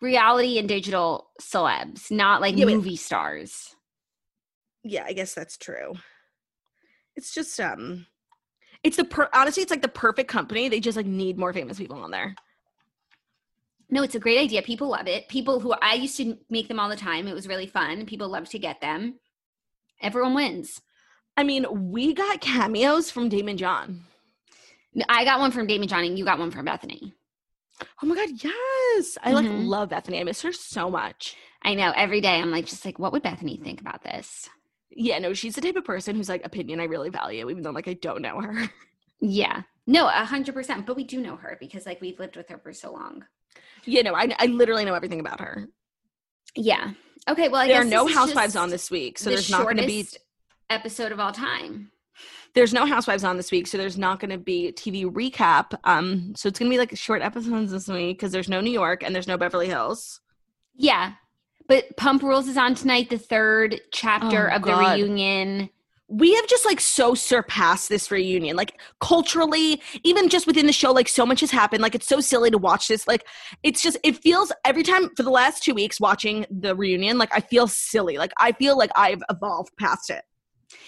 reality 0.00 0.58
and 0.58 0.68
digital 0.68 1.30
celebs, 1.40 2.10
not 2.10 2.40
like 2.40 2.56
Yeah, 2.56 2.66
movie 2.66 2.96
stars. 2.96 3.74
Yeah, 4.84 5.04
I 5.06 5.12
guess 5.12 5.34
that's 5.34 5.56
true. 5.56 5.94
It's 7.16 7.34
just 7.34 7.58
um, 7.58 8.06
it's 8.86 8.96
the 8.96 9.04
per- 9.04 9.28
honestly, 9.34 9.62
it's 9.64 9.70
like 9.70 9.82
the 9.82 9.88
perfect 9.88 10.28
company. 10.28 10.68
They 10.68 10.78
just 10.78 10.96
like 10.96 11.06
need 11.06 11.36
more 11.36 11.52
famous 11.52 11.76
people 11.76 11.96
on 11.98 12.12
there. 12.12 12.36
No, 13.90 14.02
it's 14.04 14.14
a 14.14 14.20
great 14.20 14.38
idea. 14.38 14.62
People 14.62 14.88
love 14.88 15.08
it. 15.08 15.28
People 15.28 15.58
who 15.58 15.72
I 15.72 15.94
used 15.94 16.16
to 16.18 16.38
make 16.50 16.68
them 16.68 16.78
all 16.78 16.88
the 16.88 16.96
time. 16.96 17.26
It 17.26 17.34
was 17.34 17.48
really 17.48 17.66
fun. 17.66 18.06
People 18.06 18.28
love 18.28 18.48
to 18.50 18.58
get 18.60 18.80
them. 18.80 19.18
Everyone 20.00 20.34
wins. 20.34 20.80
I 21.36 21.42
mean, 21.42 21.66
we 21.90 22.14
got 22.14 22.40
cameos 22.40 23.10
from 23.10 23.28
Daymond 23.28 23.56
John. 23.58 24.04
I 25.08 25.24
got 25.24 25.40
one 25.40 25.50
from 25.50 25.66
Daymond 25.66 25.88
John 25.88 26.04
and 26.04 26.16
you 26.18 26.24
got 26.24 26.38
one 26.38 26.50
from 26.52 26.64
Bethany. 26.64 27.14
Oh 28.02 28.06
my 28.06 28.14
god, 28.14 28.30
yes! 28.42 29.18
I 29.22 29.32
like 29.32 29.46
Mhm. 29.46 29.66
love 29.66 29.88
Bethany. 29.90 30.20
I 30.20 30.24
miss 30.24 30.42
her 30.42 30.52
so 30.52 30.88
much. 30.90 31.36
I 31.62 31.74
know 31.74 31.92
every 31.94 32.20
day 32.20 32.40
I'm 32.40 32.50
like, 32.52 32.66
just 32.66 32.84
like, 32.84 32.98
what 32.98 33.12
would 33.12 33.22
Bethany 33.22 33.56
think 33.62 33.80
about 33.80 34.02
this? 34.02 34.48
Yeah, 34.98 35.18
no, 35.18 35.34
she's 35.34 35.54
the 35.54 35.60
type 35.60 35.76
of 35.76 35.84
person 35.84 36.16
whose 36.16 36.28
like 36.28 36.44
opinion 36.44 36.80
I 36.80 36.84
really 36.84 37.10
value, 37.10 37.48
even 37.50 37.62
though 37.62 37.70
like 37.70 37.86
I 37.88 37.94
don't 37.94 38.22
know 38.22 38.40
her. 38.40 38.68
Yeah. 39.20 39.62
No, 39.86 40.06
a 40.08 40.24
hundred 40.26 40.54
percent. 40.54 40.84
But 40.84 40.96
we 40.96 41.04
do 41.04 41.20
know 41.22 41.36
her 41.36 41.56
because 41.58 41.86
like 41.86 42.00
we've 42.02 42.18
lived 42.18 42.36
with 42.36 42.48
her 42.50 42.58
for 42.58 42.72
so 42.74 42.92
long. 42.92 43.24
yeah, 43.86 44.02
no, 44.02 44.14
I 44.14 44.28
I 44.38 44.46
literally 44.46 44.84
know 44.84 44.92
everything 44.94 45.20
about 45.20 45.40
her. 45.40 45.68
Yeah. 46.54 46.92
Okay. 47.28 47.48
Well, 47.48 47.62
I 47.62 47.68
there 47.68 47.80
are 47.80 47.84
no 47.84 48.06
housewives 48.06 48.56
on 48.56 48.68
this 48.68 48.90
week, 48.90 49.18
so 49.18 49.30
the 49.30 49.36
there's 49.36 49.50
not 49.50 49.62
going 49.62 49.78
to 49.78 49.86
be 49.86 50.06
episode 50.68 51.12
of 51.12 51.20
all 51.20 51.32
time. 51.32 51.90
there's 52.54 52.74
no 52.74 52.84
housewives 52.84 53.24
on 53.24 53.38
this 53.38 53.50
week, 53.50 53.66
so 53.66 53.78
there's 53.78 53.96
not 53.96 54.20
going 54.20 54.30
to 54.30 54.38
be 54.38 54.68
a 54.68 54.72
TV 54.72 55.04
recap. 55.10 55.78
Um, 55.84 56.34
so 56.36 56.48
it's 56.48 56.58
going 56.58 56.70
to 56.70 56.74
be 56.74 56.78
like 56.78 56.94
short 56.96 57.22
episodes 57.22 57.70
this 57.72 57.88
week 57.88 58.18
because 58.18 58.32
there's 58.32 58.48
no 58.50 58.60
New 58.60 58.70
York 58.72 59.02
and 59.02 59.14
there's 59.14 59.28
no 59.28 59.38
Beverly 59.38 59.66
Hills. 59.66 60.20
Yeah. 60.74 61.14
But 61.68 61.96
Pump 61.96 62.22
Rules 62.22 62.48
is 62.48 62.56
on 62.56 62.74
tonight, 62.74 63.10
the 63.10 63.18
third 63.18 63.80
chapter 63.92 64.50
Oh, 64.52 64.56
of 64.56 64.62
God. 64.62 64.96
the 64.96 65.02
reunion. 65.02 65.70
we 66.08 66.34
have 66.34 66.46
just 66.46 66.64
like 66.64 66.80
so 66.80 67.14
surpassed 67.14 67.88
this 67.88 68.12
reunion 68.12 68.54
like 68.56 68.80
culturally 69.00 69.82
even 70.04 70.28
just 70.28 70.46
within 70.46 70.66
the 70.66 70.72
show 70.72 70.92
like 70.92 71.08
so 71.08 71.26
much 71.26 71.40
has 71.40 71.50
happened 71.50 71.82
like 71.82 71.96
it's 71.96 72.06
so 72.06 72.20
silly 72.20 72.48
to 72.48 72.58
watch 72.58 72.86
this 72.86 73.08
like 73.08 73.26
it's 73.64 73.82
just 73.82 73.96
it 74.04 74.16
feels 74.22 74.52
every 74.64 74.84
time 74.84 75.10
for 75.16 75.24
the 75.24 75.30
last 75.30 75.64
two 75.64 75.74
weeks 75.74 75.98
watching 76.00 76.46
the 76.48 76.76
reunion 76.76 77.18
like 77.18 77.30
i 77.34 77.40
feel 77.40 77.66
silly 77.66 78.18
like 78.18 78.30
i 78.38 78.52
feel 78.52 78.78
like 78.78 78.90
i've 78.94 79.20
evolved 79.30 79.72
past 79.80 80.08
it 80.08 80.22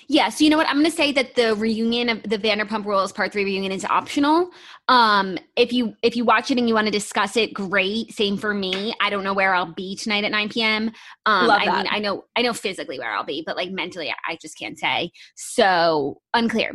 Yeah, 0.08 0.28
so 0.30 0.42
you 0.42 0.50
know 0.50 0.56
what? 0.56 0.66
I'm 0.66 0.76
going 0.76 0.86
to 0.86 0.96
say 0.96 1.12
that 1.12 1.34
the 1.34 1.54
reunion 1.54 2.08
of 2.08 2.22
the 2.22 2.38
Vanderpump 2.38 2.84
Rules 2.84 3.12
Part 3.12 3.32
Three 3.32 3.44
reunion 3.44 3.72
is 3.72 3.84
optional. 3.84 4.50
Um, 4.88 5.38
if 5.56 5.72
you 5.72 5.94
if 6.02 6.16
you 6.16 6.24
watch 6.24 6.50
it 6.50 6.58
and 6.58 6.66
you 6.66 6.74
want 6.74 6.86
to 6.86 6.90
discuss 6.90 7.36
it, 7.36 7.52
great. 7.52 8.12
Same 8.12 8.36
for 8.36 8.54
me. 8.54 8.94
I 9.00 9.10
don't 9.10 9.22
know 9.22 9.34
where 9.34 9.54
I'll 9.54 9.72
be 9.72 9.96
tonight 9.96 10.24
at 10.24 10.30
9 10.32 10.48
p.m. 10.48 10.90
Um, 11.26 11.46
Love 11.46 11.60
I 11.62 11.76
mean, 11.76 11.86
I 11.90 11.98
know 11.98 12.24
I 12.36 12.42
know 12.42 12.54
physically 12.54 12.98
where 12.98 13.12
I'll 13.12 13.24
be, 13.24 13.42
but 13.46 13.56
like 13.56 13.70
mentally, 13.70 14.10
I, 14.10 14.32
I 14.32 14.38
just 14.40 14.58
can't 14.58 14.78
say. 14.78 15.10
So 15.36 16.20
unclear 16.34 16.72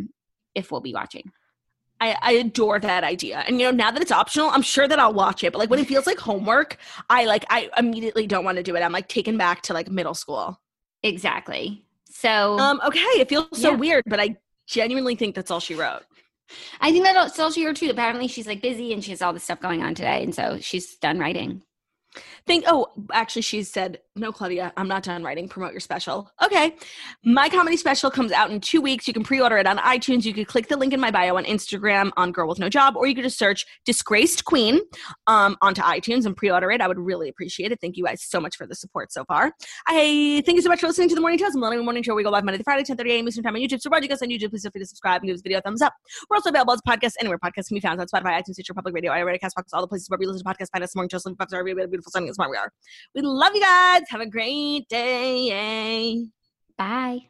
if 0.55 0.71
we'll 0.71 0.81
be 0.81 0.93
watching. 0.93 1.31
I, 1.99 2.17
I 2.21 2.31
adore 2.33 2.79
that 2.81 3.05
idea 3.05 3.45
and 3.47 3.61
you 3.61 3.67
know 3.67 3.71
now 3.71 3.89
that 3.89 4.01
it's 4.01 4.11
optional 4.11 4.49
i'm 4.49 4.63
sure 4.63 4.89
that 4.89 4.99
i'll 4.99 5.13
watch 5.13 5.41
it 5.41 5.53
but 5.53 5.59
like 5.59 5.69
when 5.69 5.79
it 5.79 5.87
feels 5.87 6.05
like 6.05 6.17
homework 6.17 6.75
i 7.09 7.23
like 7.23 7.45
i 7.49 7.69
immediately 7.77 8.27
don't 8.27 8.43
want 8.43 8.57
to 8.57 8.63
do 8.63 8.75
it 8.75 8.81
i'm 8.81 8.91
like 8.91 9.07
taken 9.07 9.37
back 9.37 9.61
to 9.61 9.73
like 9.73 9.89
middle 9.89 10.15
school 10.15 10.59
Exactly. 11.03 11.85
So 12.13 12.57
um 12.59 12.79
okay 12.85 12.99
it 13.21 13.27
feels 13.27 13.47
so 13.53 13.71
Yeah. 13.71 13.75
weird 13.75 14.03
but 14.07 14.19
i 14.19 14.37
genuinely 14.67 15.15
think 15.15 15.35
that's 15.35 15.51
all 15.51 15.59
she 15.59 15.75
wrote 15.75 16.03
I 16.79 16.91
think 16.91 17.03
that's 17.03 17.39
also 17.39 17.59
here 17.59 17.73
too. 17.73 17.89
Apparently, 17.89 18.27
she's 18.27 18.45
like 18.45 18.61
busy 18.61 18.93
and 18.93 19.03
she 19.03 19.09
has 19.11 19.21
all 19.23 19.33
this 19.33 19.43
stuff 19.43 19.59
going 19.59 19.81
on 19.81 19.95
today, 19.95 20.21
and 20.21 20.35
so 20.35 20.59
she's 20.59 20.95
done 20.97 21.17
writing. 21.17 21.63
Think 22.45 22.65
oh 22.67 22.87
actually 23.11 23.41
she 23.41 23.63
said 23.63 23.99
no 24.15 24.31
claudia 24.31 24.73
i'm 24.77 24.87
not 24.87 25.03
done 25.03 25.23
writing. 25.23 25.47
Promote 25.47 25.71
your 25.71 25.79
special. 25.79 26.31
Okay. 26.43 26.75
My 27.23 27.49
comedy 27.49 27.77
special 27.77 28.11
comes 28.11 28.31
out 28.31 28.51
in 28.51 28.59
two 28.59 28.81
weeks. 28.81 29.07
You 29.07 29.13
can 29.13 29.23
pre-order 29.23 29.57
it 29.57 29.67
on 29.67 29.77
itunes. 29.77 30.25
You 30.25 30.33
could 30.33 30.47
click 30.47 30.67
the 30.67 30.77
link 30.77 30.93
in 30.93 30.99
my 30.99 31.11
bio 31.11 31.37
on 31.37 31.45
instagram 31.45 32.11
on 32.17 32.31
girl 32.31 32.47
with 32.47 32.59
no 32.59 32.69
job 32.69 32.95
or 32.95 33.07
you 33.07 33.15
could 33.15 33.23
just 33.23 33.37
search 33.37 33.65
disgraced 33.85 34.45
queen 34.45 34.79
um, 35.27 35.57
onto 35.61 35.81
itunes 35.81 36.25
and 36.25 36.35
pre-order 36.35 36.71
it. 36.71 36.81
I 36.81 36.87
would 36.87 36.99
really 36.99 37.29
appreciate 37.29 37.71
it. 37.71 37.79
Thank 37.81 37.97
you 37.97 38.05
guys 38.05 38.21
so 38.23 38.39
much 38.39 38.55
for 38.57 38.67
the 38.67 38.75
support 38.75 39.11
so 39.11 39.25
far. 39.25 39.53
I 39.87 40.43
thank 40.45 40.55
you 40.55 40.61
so 40.61 40.69
much 40.69 40.79
for 40.79 40.87
listening 40.87 41.09
to 41.09 41.15
the 41.15 41.21
morning 41.21 41.39
show 41.39 41.49
the 41.49 41.57
morning 41.57 42.03
show. 42.03 42.15
We 42.15 42.23
go 42.23 42.29
live 42.29 42.43
monday 42.43 42.57
to 42.57 42.63
friday 42.63 42.83
10 42.83 42.97
30 42.97 43.11
a.m 43.11 43.27
eastern 43.27 43.43
time 43.43 43.55
on 43.55 43.61
youtube. 43.61 43.81
So 43.81 43.89
watching 43.89 44.11
us 44.11 44.21
on 44.21 44.29
youtube. 44.29 44.49
Please 44.49 44.63
feel 44.63 44.71
free 44.71 44.81
to 44.81 44.87
subscribe 44.87 45.21
and 45.21 45.27
give 45.27 45.35
this 45.35 45.41
video 45.41 45.59
a 45.59 45.61
thumbs 45.61 45.81
up. 45.81 45.93
We're 46.29 46.37
also 46.37 46.49
available 46.49 46.73
as 46.73 46.81
podcasts 46.87 47.13
anywhere 47.19 47.39
podcasts 47.39 47.67
can 47.67 47.75
be 47.75 47.81
found 47.81 47.99
on 47.99 48.07
spotify 48.07 48.39
itunes 48.39 48.53
stitcher 48.53 48.73
public 48.73 48.93
radio 48.93 49.11
iRadio, 49.11 49.39
castbox 49.39 49.65
all 49.73 49.81
the 49.81 49.87
places 49.87 50.09
where 50.09 50.17
we 50.19 50.25
listen 50.25 50.43
to 50.43 50.49
podcasts. 50.49 50.69
Find 50.71 50.83
us 50.83 50.95
morning 50.95 51.09
show 51.09 51.19
five 51.19 51.49
star 51.49 51.63
beautiful 51.63 52.11
sunny 52.11 52.27
and 52.27 52.32
smart 52.33 52.51
we 52.51 52.57
are 52.57 52.71
we 53.15 53.21
love 53.21 53.53
you 53.55 53.61
guys. 53.61 54.03
Have 54.09 54.21
a 54.21 54.29
great 54.29 54.87
day. 54.89 56.25
Bye. 56.77 57.27